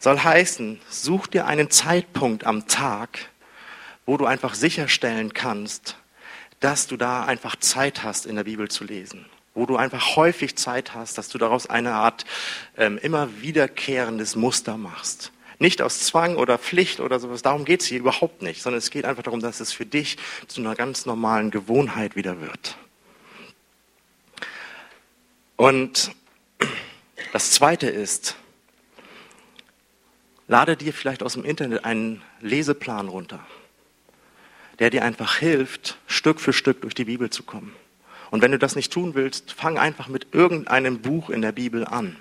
Soll 0.00 0.18
heißen, 0.18 0.80
such 0.90 1.28
dir 1.28 1.46
einen 1.46 1.70
Zeitpunkt 1.70 2.42
am 2.42 2.66
Tag, 2.66 3.28
wo 4.04 4.16
du 4.16 4.26
einfach 4.26 4.54
sicherstellen 4.54 5.32
kannst, 5.32 5.96
dass 6.60 6.86
du 6.86 6.96
da 6.96 7.24
einfach 7.24 7.56
Zeit 7.56 8.02
hast, 8.02 8.26
in 8.26 8.36
der 8.36 8.44
Bibel 8.44 8.68
zu 8.68 8.84
lesen. 8.84 9.26
Wo 9.54 9.66
du 9.66 9.76
einfach 9.76 10.16
häufig 10.16 10.56
Zeit 10.56 10.94
hast, 10.94 11.18
dass 11.18 11.28
du 11.28 11.38
daraus 11.38 11.68
eine 11.68 11.94
Art 11.94 12.24
ähm, 12.76 12.98
immer 12.98 13.40
wiederkehrendes 13.40 14.36
Muster 14.36 14.76
machst. 14.76 15.32
Nicht 15.58 15.82
aus 15.82 16.00
Zwang 16.00 16.36
oder 16.36 16.56
Pflicht 16.58 17.00
oder 17.00 17.18
sowas, 17.18 17.42
darum 17.42 17.64
geht 17.64 17.80
es 17.80 17.86
hier 17.86 17.98
überhaupt 17.98 18.42
nicht, 18.42 18.62
sondern 18.62 18.78
es 18.78 18.90
geht 18.90 19.04
einfach 19.04 19.24
darum, 19.24 19.40
dass 19.40 19.58
es 19.58 19.72
für 19.72 19.86
dich 19.86 20.16
zu 20.46 20.60
einer 20.60 20.76
ganz 20.76 21.04
normalen 21.04 21.50
Gewohnheit 21.50 22.14
wieder 22.14 22.40
wird. 22.40 22.76
Und 25.56 26.12
das 27.32 27.50
Zweite 27.50 27.88
ist, 27.88 28.36
lade 30.46 30.76
dir 30.76 30.92
vielleicht 30.92 31.24
aus 31.24 31.32
dem 31.32 31.44
Internet 31.44 31.84
einen 31.84 32.22
Leseplan 32.40 33.08
runter 33.08 33.44
der 34.78 34.90
dir 34.90 35.04
einfach 35.04 35.36
hilft, 35.36 35.98
Stück 36.06 36.40
für 36.40 36.52
Stück 36.52 36.82
durch 36.82 36.94
die 36.94 37.04
Bibel 37.04 37.30
zu 37.30 37.42
kommen. 37.42 37.74
Und 38.30 38.42
wenn 38.42 38.52
du 38.52 38.58
das 38.58 38.76
nicht 38.76 38.92
tun 38.92 39.14
willst, 39.14 39.52
fang 39.52 39.78
einfach 39.78 40.08
mit 40.08 40.28
irgendeinem 40.32 41.00
Buch 41.00 41.30
in 41.30 41.42
der 41.42 41.52
Bibel 41.52 41.84
an, 41.84 42.16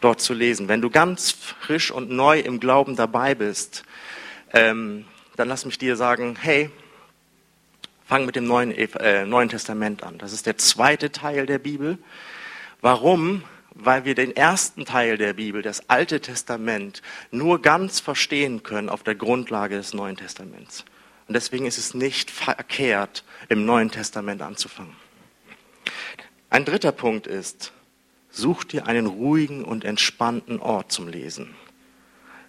dort 0.00 0.20
zu 0.20 0.32
lesen. 0.32 0.68
Wenn 0.68 0.80
du 0.80 0.90
ganz 0.90 1.30
frisch 1.30 1.90
und 1.90 2.10
neu 2.10 2.40
im 2.40 2.60
Glauben 2.60 2.96
dabei 2.96 3.34
bist, 3.34 3.84
ähm, 4.52 5.04
dann 5.36 5.48
lass 5.48 5.66
mich 5.66 5.78
dir 5.78 5.96
sagen, 5.96 6.36
hey, 6.40 6.70
fang 8.06 8.24
mit 8.24 8.36
dem 8.36 8.46
Neuen, 8.46 8.72
äh, 8.72 9.26
Neuen 9.26 9.50
Testament 9.50 10.02
an. 10.02 10.18
Das 10.18 10.32
ist 10.32 10.46
der 10.46 10.56
zweite 10.56 11.12
Teil 11.12 11.46
der 11.46 11.58
Bibel. 11.58 11.98
Warum? 12.80 13.44
Weil 13.74 14.04
wir 14.04 14.14
den 14.14 14.34
ersten 14.34 14.86
Teil 14.86 15.18
der 15.18 15.34
Bibel, 15.34 15.62
das 15.62 15.88
Alte 15.90 16.20
Testament, 16.20 17.02
nur 17.30 17.60
ganz 17.60 18.00
verstehen 18.00 18.62
können 18.62 18.88
auf 18.88 19.02
der 19.02 19.14
Grundlage 19.14 19.76
des 19.76 19.94
Neuen 19.94 20.16
Testaments. 20.16 20.84
Und 21.28 21.34
deswegen 21.34 21.66
ist 21.66 21.78
es 21.78 21.92
nicht 21.94 22.30
verkehrt, 22.30 23.22
im 23.50 23.66
Neuen 23.66 23.90
Testament 23.90 24.40
anzufangen. 24.40 24.96
Ein 26.50 26.64
dritter 26.64 26.92
Punkt 26.92 27.26
ist, 27.26 27.72
such 28.30 28.64
dir 28.64 28.86
einen 28.86 29.06
ruhigen 29.06 29.62
und 29.62 29.84
entspannten 29.84 30.58
Ort 30.58 30.90
zum 30.90 31.06
Lesen. 31.06 31.54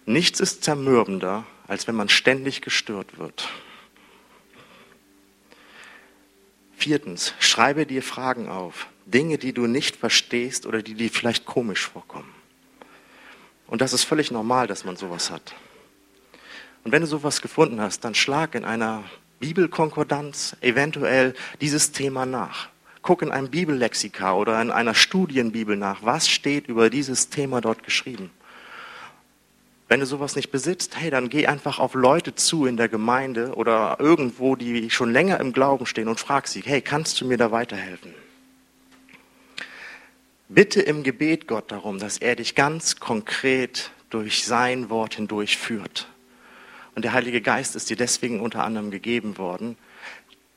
Nichts 0.06 0.40
ist 0.40 0.64
zermürbender, 0.64 1.44
als 1.68 1.86
wenn 1.86 1.94
man 1.94 2.08
ständig 2.08 2.62
gestört 2.62 3.18
wird. 3.18 3.48
Viertens, 6.74 7.34
schreibe 7.38 7.84
dir 7.84 8.02
Fragen 8.02 8.48
auf, 8.48 8.86
Dinge, 9.04 9.36
die 9.36 9.52
du 9.52 9.66
nicht 9.66 9.96
verstehst 9.96 10.64
oder 10.64 10.82
die 10.82 10.94
dir 10.94 11.10
vielleicht 11.10 11.44
komisch 11.44 11.86
vorkommen. 11.86 12.32
Und 13.66 13.82
das 13.82 13.92
ist 13.92 14.04
völlig 14.04 14.30
normal, 14.30 14.66
dass 14.66 14.84
man 14.84 14.96
sowas 14.96 15.30
hat. 15.30 15.54
Und 16.84 16.92
wenn 16.92 17.02
du 17.02 17.06
sowas 17.06 17.42
gefunden 17.42 17.80
hast, 17.80 18.04
dann 18.04 18.14
schlag 18.14 18.54
in 18.54 18.64
einer 18.64 19.04
Bibelkonkordanz 19.40 20.56
eventuell 20.60 21.34
dieses 21.60 21.92
Thema 21.92 22.26
nach. 22.26 22.68
Guck 23.02 23.22
in 23.22 23.30
einem 23.30 23.48
Bibellexika 23.48 24.34
oder 24.34 24.60
in 24.60 24.70
einer 24.70 24.94
Studienbibel 24.94 25.76
nach. 25.76 26.00
Was 26.02 26.28
steht 26.28 26.68
über 26.68 26.90
dieses 26.90 27.30
Thema 27.30 27.60
dort 27.60 27.82
geschrieben? 27.82 28.30
Wenn 29.88 30.00
du 30.00 30.06
sowas 30.06 30.36
nicht 30.36 30.52
besitzt, 30.52 30.96
hey, 31.00 31.10
dann 31.10 31.30
geh 31.30 31.46
einfach 31.46 31.80
auf 31.80 31.94
Leute 31.94 32.34
zu 32.34 32.66
in 32.66 32.76
der 32.76 32.88
Gemeinde 32.88 33.54
oder 33.54 33.96
irgendwo, 33.98 34.54
die 34.54 34.88
schon 34.90 35.12
länger 35.12 35.40
im 35.40 35.52
Glauben 35.52 35.84
stehen 35.84 36.06
und 36.06 36.20
frag 36.20 36.46
sie, 36.46 36.60
hey, 36.60 36.80
kannst 36.80 37.20
du 37.20 37.26
mir 37.26 37.38
da 37.38 37.50
weiterhelfen? 37.50 38.14
Bitte 40.48 40.80
im 40.80 41.02
Gebet 41.02 41.48
Gott 41.48 41.72
darum, 41.72 41.98
dass 41.98 42.18
er 42.18 42.36
dich 42.36 42.54
ganz 42.54 43.00
konkret 43.00 43.90
durch 44.10 44.44
sein 44.44 44.90
Wort 44.90 45.14
hindurch 45.14 45.56
führt. 45.56 46.06
Und 47.00 47.04
der 47.04 47.14
Heilige 47.14 47.40
Geist 47.40 47.76
ist 47.76 47.88
dir 47.88 47.96
deswegen 47.96 48.40
unter 48.40 48.62
anderem 48.62 48.90
gegeben 48.90 49.38
worden, 49.38 49.78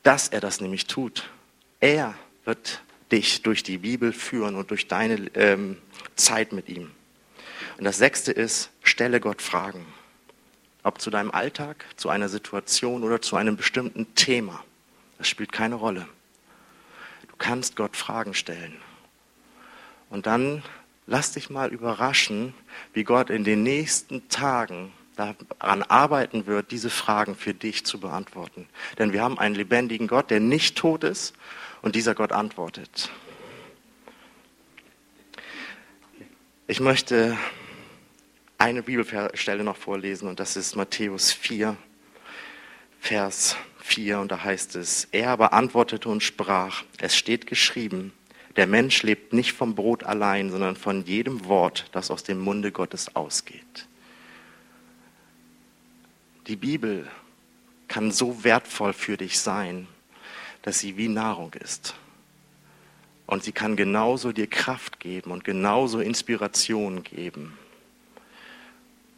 dass 0.02 0.28
er 0.28 0.42
das 0.42 0.60
nämlich 0.60 0.88
tut. 0.88 1.30
Er 1.80 2.16
wird 2.44 2.82
dich 3.14 3.44
durch 3.44 3.64
die 3.64 3.78
Bibel 3.78 4.12
führen 4.12 4.56
und 4.56 4.70
durch 4.70 4.90
deine 4.90 5.32
ähm, 5.36 5.78
Zeit 6.18 6.52
mit 6.52 6.68
ihm. 6.68 6.92
Und 7.78 7.86
das 7.86 7.98
sechste 7.98 8.34
ist, 8.34 8.72
stelle 8.84 9.22
Gott 9.22 9.42
Fragen. 9.42 9.86
Ob 10.84 11.00
zu 11.00 11.10
deinem 11.10 11.32
Alltag, 11.32 11.86
zu 11.96 12.10
einer 12.10 12.28
Situation 12.28 13.04
oder 13.04 13.22
zu 13.22 13.38
einem 13.38 13.56
bestimmten 13.56 14.14
Thema. 14.16 14.66
Das 15.20 15.30
spielt 15.30 15.54
keine 15.54 15.76
Rolle. 15.76 16.10
Du 17.30 17.38
kannst 17.38 17.78
Gott 17.78 17.96
Fragen 17.96 18.34
stellen. 18.34 18.76
Und 20.10 20.26
dann 20.26 20.62
lass 21.08 21.32
dich 21.32 21.50
mal 21.50 21.72
überraschen, 21.72 22.54
wie 22.92 23.06
Gott 23.06 23.30
in 23.30 23.46
den 23.46 23.64
nächsten 23.64 24.28
Tagen 24.28 24.92
daran 25.16 25.84
arbeiten 25.84 26.46
wird, 26.46 26.72
diese 26.72 26.90
Fragen 26.90 27.36
für 27.36 27.54
dich 27.54 27.86
zu 27.86 28.00
beantworten. 28.00 28.68
Denn 28.98 29.14
wir 29.14 29.22
haben 29.22 29.40
einen 29.40 29.56
lebendigen 29.56 30.08
Gott, 30.08 30.30
der 30.32 30.40
nicht 30.40 30.78
tot 30.78 31.04
ist 31.04 31.34
und 31.82 31.96
dieser 31.96 32.16
Gott 32.16 32.32
antwortet. 32.32 33.10
Ich 36.68 36.80
möchte 36.80 37.38
eine 38.58 38.82
Bibelstelle 38.82 39.64
noch 39.64 39.78
vorlesen 39.78 40.30
und 40.30 40.40
das 40.40 40.56
ist 40.56 40.76
Matthäus 40.76 41.32
4, 41.34 41.76
Vers 43.00 43.58
4 43.80 44.20
und 44.20 44.32
da 44.32 44.44
heißt 44.44 44.78
es, 44.78 45.10
er 45.12 45.30
aber 45.32 45.52
antwortete 45.52 46.08
und 46.08 46.24
sprach, 46.24 46.84
es 47.00 47.18
steht 47.18 47.48
geschrieben, 47.48 48.14
der 48.56 48.68
Mensch 48.68 49.04
lebt 49.04 49.34
nicht 49.34 49.52
vom 49.52 49.76
Brot 49.76 50.04
allein, 50.04 50.52
sondern 50.52 50.76
von 50.76 51.04
jedem 51.06 51.46
Wort, 51.46 51.88
das 51.92 52.12
aus 52.12 52.24
dem 52.24 52.40
Munde 52.40 52.72
Gottes 52.72 53.16
ausgeht. 53.16 53.88
Die 56.48 56.56
Bibel 56.56 57.08
kann 57.88 58.12
so 58.12 58.44
wertvoll 58.44 58.94
für 58.94 59.18
dich 59.18 59.40
sein, 59.40 59.88
dass 60.62 60.80
sie 60.80 60.98
wie 60.98 61.08
Nahrung 61.08 61.54
ist. 61.54 61.96
Und 63.26 63.44
sie 63.44 63.52
kann 63.52 63.76
genauso 63.76 64.32
dir 64.32 64.48
Kraft 64.48 65.00
geben 65.00 65.32
und 65.32 65.44
genauso 65.44 66.00
Inspiration 66.00 67.04
geben. 67.04 67.58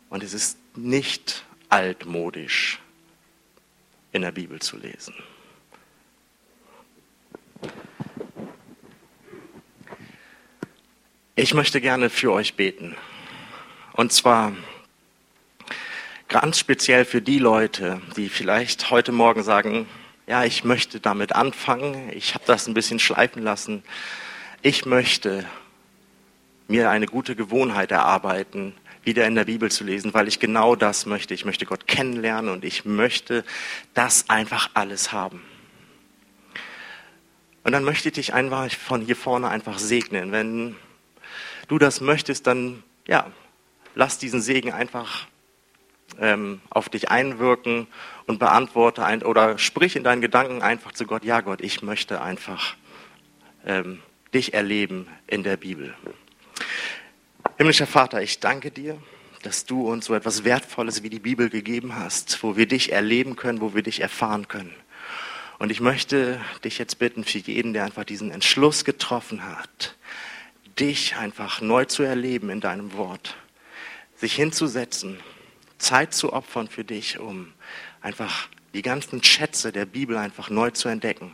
Und 0.09 0.23
es 0.23 0.34
ist 0.34 0.57
nicht 0.76 1.45
altmodisch, 1.69 2.80
in 4.11 4.21
der 4.21 4.32
Bibel 4.32 4.61
zu 4.61 4.78
lesen. 4.78 5.15
Ich 11.36 11.53
möchte 11.53 11.82
gerne 11.82 12.09
für 12.09 12.32
euch 12.32 12.53
beten. 12.53 12.95
Und 13.93 14.13
zwar 14.13 14.53
Ganz 16.28 16.57
speziell 16.57 17.05
für 17.05 17.21
die 17.21 17.38
Leute, 17.38 18.01
die 18.17 18.30
vielleicht 18.30 18.89
heute 18.89 19.11
Morgen 19.11 19.43
sagen, 19.43 19.88
ja, 20.26 20.43
ich 20.43 20.63
möchte 20.63 20.99
damit 20.99 21.34
anfangen, 21.34 22.09
ich 22.11 22.34
habe 22.34 22.43
das 22.47 22.67
ein 22.67 22.73
bisschen 22.73 22.97
schleifen 22.97 23.43
lassen, 23.43 23.84
ich 24.63 24.88
möchte 24.88 25.45
mir 26.67 26.89
eine 26.89 27.05
gute 27.05 27.36
Gewohnheit 27.36 27.91
erarbeiten, 27.91 28.73
wieder 29.03 29.28
in 29.28 29.36
der 29.36 29.45
Bibel 29.45 29.69
zu 29.69 29.84
lesen, 29.84 30.15
weil 30.15 30.28
ich 30.28 30.39
genau 30.39 30.76
das 30.76 31.05
möchte. 31.05 31.36
Ich 31.36 31.45
möchte 31.45 31.67
Gott 31.67 31.86
kennenlernen 31.86 32.49
und 32.49 32.65
ich 32.65 32.86
möchte 32.86 33.43
das 33.93 34.28
einfach 34.28 34.71
alles 34.73 35.11
haben. 35.11 35.43
Und 37.63 37.71
dann 37.71 37.84
möchte 37.84 38.09
ich 38.09 38.15
dich 38.15 38.34
einfach 38.34 38.71
von 38.71 39.01
hier 39.01 39.15
vorne 39.15 39.49
einfach 39.49 39.78
segnen. 39.78 40.32
Wenn 40.32 40.76
du 41.67 41.78
das 41.78 42.01
möchtest, 42.01 42.47
dann 42.47 42.82
ja, 43.07 43.30
lass 43.93 44.17
diesen 44.17 44.41
Segen 44.41 44.73
einfach 44.73 45.28
ähm, 46.19 46.61
auf 46.69 46.89
dich 46.89 47.09
einwirken 47.09 47.87
und 48.25 48.39
beantworte 48.39 49.03
ein, 49.05 49.23
oder 49.23 49.57
sprich 49.57 49.95
in 49.95 50.03
deinen 50.03 50.21
Gedanken 50.21 50.61
einfach 50.61 50.91
zu 50.91 51.05
Gott, 51.05 51.23
ja 51.23 51.41
Gott, 51.41 51.61
ich 51.61 51.81
möchte 51.81 52.21
einfach 52.21 52.75
ähm, 53.65 54.01
dich 54.33 54.53
erleben 54.53 55.07
in 55.27 55.43
der 55.43 55.57
Bibel. 55.57 55.93
Himmlischer 57.57 57.87
Vater, 57.87 58.21
ich 58.21 58.39
danke 58.39 58.71
dir, 58.71 58.97
dass 59.43 59.65
du 59.65 59.87
uns 59.87 60.05
so 60.05 60.15
etwas 60.15 60.43
Wertvolles 60.43 61.03
wie 61.03 61.09
die 61.09 61.19
Bibel 61.19 61.49
gegeben 61.49 61.95
hast, 61.95 62.41
wo 62.41 62.57
wir 62.57 62.67
dich 62.67 62.91
erleben 62.91 63.35
können, 63.35 63.61
wo 63.61 63.75
wir 63.75 63.83
dich 63.83 64.01
erfahren 64.01 64.47
können. 64.47 64.73
Und 65.59 65.71
ich 65.71 65.79
möchte 65.79 66.41
dich 66.63 66.77
jetzt 66.77 66.99
bitten 66.99 67.23
für 67.23 67.37
jeden, 67.37 67.73
der 67.73 67.85
einfach 67.85 68.03
diesen 68.03 68.31
Entschluss 68.31 68.83
getroffen 68.83 69.45
hat, 69.45 69.95
dich 70.79 71.15
einfach 71.15 71.61
neu 71.61 71.85
zu 71.85 72.03
erleben 72.03 72.49
in 72.49 72.59
deinem 72.59 72.93
Wort, 72.93 73.37
sich 74.17 74.33
hinzusetzen 74.33 75.19
Zeit 75.78 76.13
zu 76.13 76.34
opfern 76.34 76.67
für 76.67 76.84
dich, 76.84 77.19
um 77.19 77.53
einfach 78.01 78.47
die 78.73 78.82
ganzen 78.82 79.23
Schätze 79.23 79.71
der 79.71 79.86
Bibel 79.86 80.17
einfach 80.17 80.49
neu 80.49 80.71
zu 80.71 80.89
entdecken. 80.89 81.32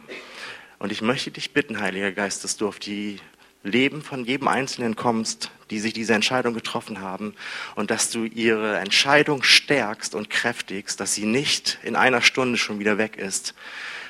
Und 0.79 0.91
ich 0.91 1.01
möchte 1.01 1.31
dich 1.31 1.53
bitten, 1.53 1.79
Heiliger 1.79 2.11
Geist, 2.11 2.43
dass 2.43 2.57
du 2.57 2.67
auf 2.67 2.79
die 2.79 3.19
Leben 3.63 4.01
von 4.01 4.25
jedem 4.25 4.47
Einzelnen 4.47 4.95
kommst, 4.95 5.51
die 5.69 5.79
sich 5.79 5.93
diese 5.93 6.13
Entscheidung 6.13 6.53
getroffen 6.53 7.01
haben 7.01 7.35
und 7.75 7.91
dass 7.91 8.09
du 8.09 8.25
ihre 8.25 8.77
Entscheidung 8.79 9.43
stärkst 9.43 10.15
und 10.15 10.29
kräftigst, 10.29 10.99
dass 10.99 11.13
sie 11.13 11.25
nicht 11.25 11.79
in 11.83 11.95
einer 11.95 12.21
Stunde 12.21 12.57
schon 12.57 12.79
wieder 12.79 12.97
weg 12.97 13.17
ist, 13.17 13.53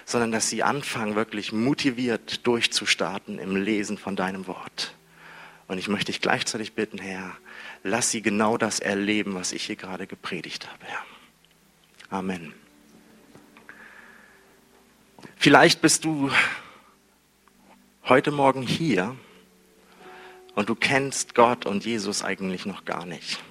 sondern 0.05 0.31
dass 0.31 0.49
sie 0.49 0.63
anfangen, 0.63 1.15
wirklich 1.15 1.51
motiviert 1.51 2.45
durchzustarten 2.47 3.39
im 3.39 3.55
Lesen 3.55 3.97
von 3.97 4.15
deinem 4.15 4.47
Wort. 4.47 4.95
Und 5.67 5.77
ich 5.77 5.87
möchte 5.87 6.11
dich 6.11 6.21
gleichzeitig 6.21 6.73
bitten, 6.73 6.97
Herr, 6.97 7.37
lass 7.83 8.11
sie 8.11 8.21
genau 8.21 8.57
das 8.57 8.79
erleben, 8.79 9.35
was 9.35 9.51
ich 9.51 9.65
hier 9.65 9.75
gerade 9.75 10.07
gepredigt 10.07 10.69
habe, 10.71 10.85
Herr. 10.85 11.05
Amen. 12.09 12.53
Vielleicht 15.37 15.81
bist 15.81 16.05
du 16.05 16.29
heute 18.03 18.31
Morgen 18.31 18.61
hier 18.61 19.15
und 20.53 20.69
du 20.69 20.75
kennst 20.75 21.33
Gott 21.33 21.65
und 21.65 21.85
Jesus 21.85 22.23
eigentlich 22.23 22.65
noch 22.65 22.85
gar 22.85 23.05
nicht. 23.05 23.41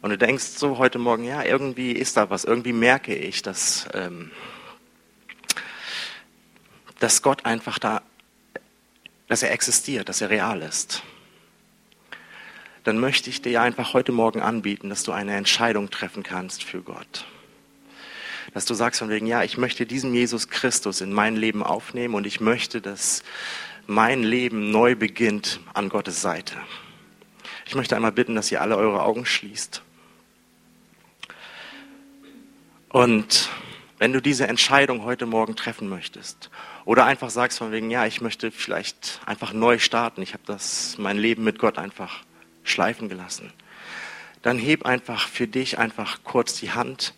Und 0.00 0.10
du 0.10 0.18
denkst 0.18 0.44
so 0.44 0.78
heute 0.78 0.98
Morgen, 0.98 1.24
ja, 1.24 1.44
irgendwie 1.44 1.92
ist 1.92 2.16
da 2.16 2.28
was, 2.28 2.44
irgendwie 2.44 2.72
merke 2.72 3.14
ich, 3.14 3.42
dass, 3.42 3.86
ähm, 3.94 4.32
dass 6.98 7.22
Gott 7.22 7.46
einfach 7.46 7.78
da, 7.78 8.02
dass 9.28 9.42
er 9.42 9.52
existiert, 9.52 10.08
dass 10.08 10.20
er 10.20 10.30
real 10.30 10.60
ist 10.62 11.02
dann 12.84 12.98
möchte 12.98 13.30
ich 13.30 13.40
dir 13.40 13.62
einfach 13.62 13.94
heute 13.94 14.12
Morgen 14.12 14.40
anbieten, 14.40 14.90
dass 14.90 15.02
du 15.02 15.12
eine 15.12 15.34
Entscheidung 15.34 15.90
treffen 15.90 16.22
kannst 16.22 16.62
für 16.62 16.82
Gott. 16.82 17.24
Dass 18.52 18.66
du 18.66 18.74
sagst 18.74 19.00
von 19.00 19.08
wegen, 19.08 19.26
ja, 19.26 19.42
ich 19.42 19.56
möchte 19.56 19.86
diesen 19.86 20.14
Jesus 20.14 20.48
Christus 20.48 21.00
in 21.00 21.12
mein 21.12 21.34
Leben 21.34 21.62
aufnehmen 21.62 22.14
und 22.14 22.26
ich 22.26 22.40
möchte, 22.40 22.82
dass 22.82 23.24
mein 23.86 24.22
Leben 24.22 24.70
neu 24.70 24.94
beginnt 24.94 25.60
an 25.72 25.88
Gottes 25.88 26.20
Seite. 26.20 26.56
Ich 27.66 27.74
möchte 27.74 27.96
einmal 27.96 28.12
bitten, 28.12 28.34
dass 28.34 28.52
ihr 28.52 28.60
alle 28.60 28.76
eure 28.76 29.02
Augen 29.02 29.24
schließt. 29.24 29.82
Und 32.90 33.48
wenn 33.98 34.12
du 34.12 34.20
diese 34.20 34.46
Entscheidung 34.46 35.04
heute 35.04 35.24
Morgen 35.24 35.56
treffen 35.56 35.88
möchtest 35.88 36.50
oder 36.84 37.06
einfach 37.06 37.30
sagst 37.30 37.58
von 37.58 37.72
wegen, 37.72 37.90
ja, 37.90 38.04
ich 38.04 38.20
möchte 38.20 38.50
vielleicht 38.50 39.20
einfach 39.24 39.54
neu 39.54 39.78
starten, 39.78 40.20
ich 40.20 40.34
habe 40.34 40.44
das 40.46 40.96
mein 40.98 41.16
Leben 41.16 41.44
mit 41.44 41.58
Gott 41.58 41.78
einfach 41.78 42.24
schleifen 42.64 43.08
gelassen. 43.08 43.52
Dann 44.42 44.58
heb 44.58 44.84
einfach 44.84 45.28
für 45.28 45.46
dich 45.46 45.78
einfach 45.78 46.24
kurz 46.24 46.58
die 46.58 46.72
Hand. 46.72 47.14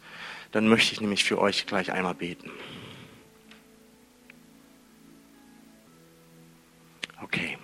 Dann 0.52 0.68
möchte 0.68 0.92
ich 0.92 1.00
nämlich 1.00 1.24
für 1.24 1.38
euch 1.38 1.66
gleich 1.66 1.90
einmal 1.92 2.14
beten. 2.14 2.50
Okay. 7.22 7.58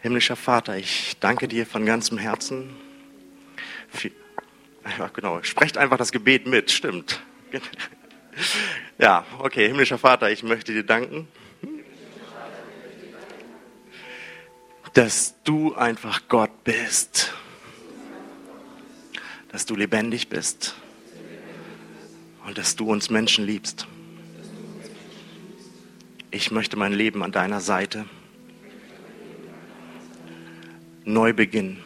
Himmlischer 0.00 0.36
Vater, 0.36 0.76
ich 0.76 1.16
danke 1.20 1.46
dir 1.46 1.64
von 1.64 1.86
ganzem 1.86 2.18
Herzen. 2.18 2.74
Für, 3.88 4.10
ja, 4.98 5.08
genau, 5.08 5.42
sprecht 5.42 5.78
einfach 5.78 5.96
das 5.96 6.12
Gebet 6.12 6.46
mit, 6.46 6.70
stimmt. 6.70 7.22
Ja, 8.98 9.26
okay, 9.40 9.66
himmlischer 9.66 9.98
Vater, 9.98 10.30
ich 10.30 10.42
möchte 10.42 10.72
dir 10.72 10.84
danken 10.84 11.28
dass 14.92 15.34
du 15.44 15.74
einfach 15.74 16.28
Gott 16.28 16.64
bist, 16.64 17.32
dass 19.48 19.66
du 19.66 19.74
lebendig 19.74 20.28
bist 20.28 20.74
und 22.46 22.58
dass 22.58 22.76
du 22.76 22.90
uns 22.90 23.10
Menschen 23.10 23.46
liebst. 23.46 23.86
ich 26.32 26.50
möchte 26.50 26.76
mein 26.78 26.94
Leben 26.94 27.22
an 27.22 27.30
deiner 27.30 27.60
Seite 27.60 28.06
neu 31.04 31.34
beginnen. 31.34 31.84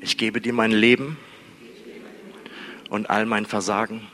Ich 0.00 0.16
gebe 0.16 0.40
dir 0.40 0.52
mein 0.52 0.70
Leben 0.70 1.16
und 2.90 3.10
all 3.10 3.26
mein 3.26 3.44
Versagen 3.44 4.06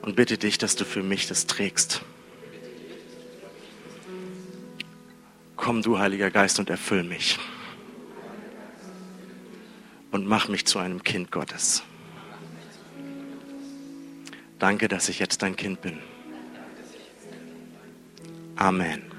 und 0.00 0.16
bitte 0.16 0.38
dich, 0.38 0.56
dass 0.56 0.74
du 0.74 0.86
für 0.86 1.02
mich 1.02 1.28
das 1.28 1.46
trägst. 1.46 2.02
Komm 5.60 5.82
du, 5.82 5.98
Heiliger 5.98 6.30
Geist, 6.30 6.58
und 6.58 6.70
erfüll 6.70 7.02
mich. 7.02 7.38
Und 10.10 10.26
mach 10.26 10.48
mich 10.48 10.64
zu 10.64 10.78
einem 10.78 11.02
Kind 11.02 11.30
Gottes. 11.30 11.82
Danke, 14.58 14.88
dass 14.88 15.10
ich 15.10 15.18
jetzt 15.18 15.42
dein 15.42 15.56
Kind 15.56 15.82
bin. 15.82 15.98
Amen. 18.56 19.09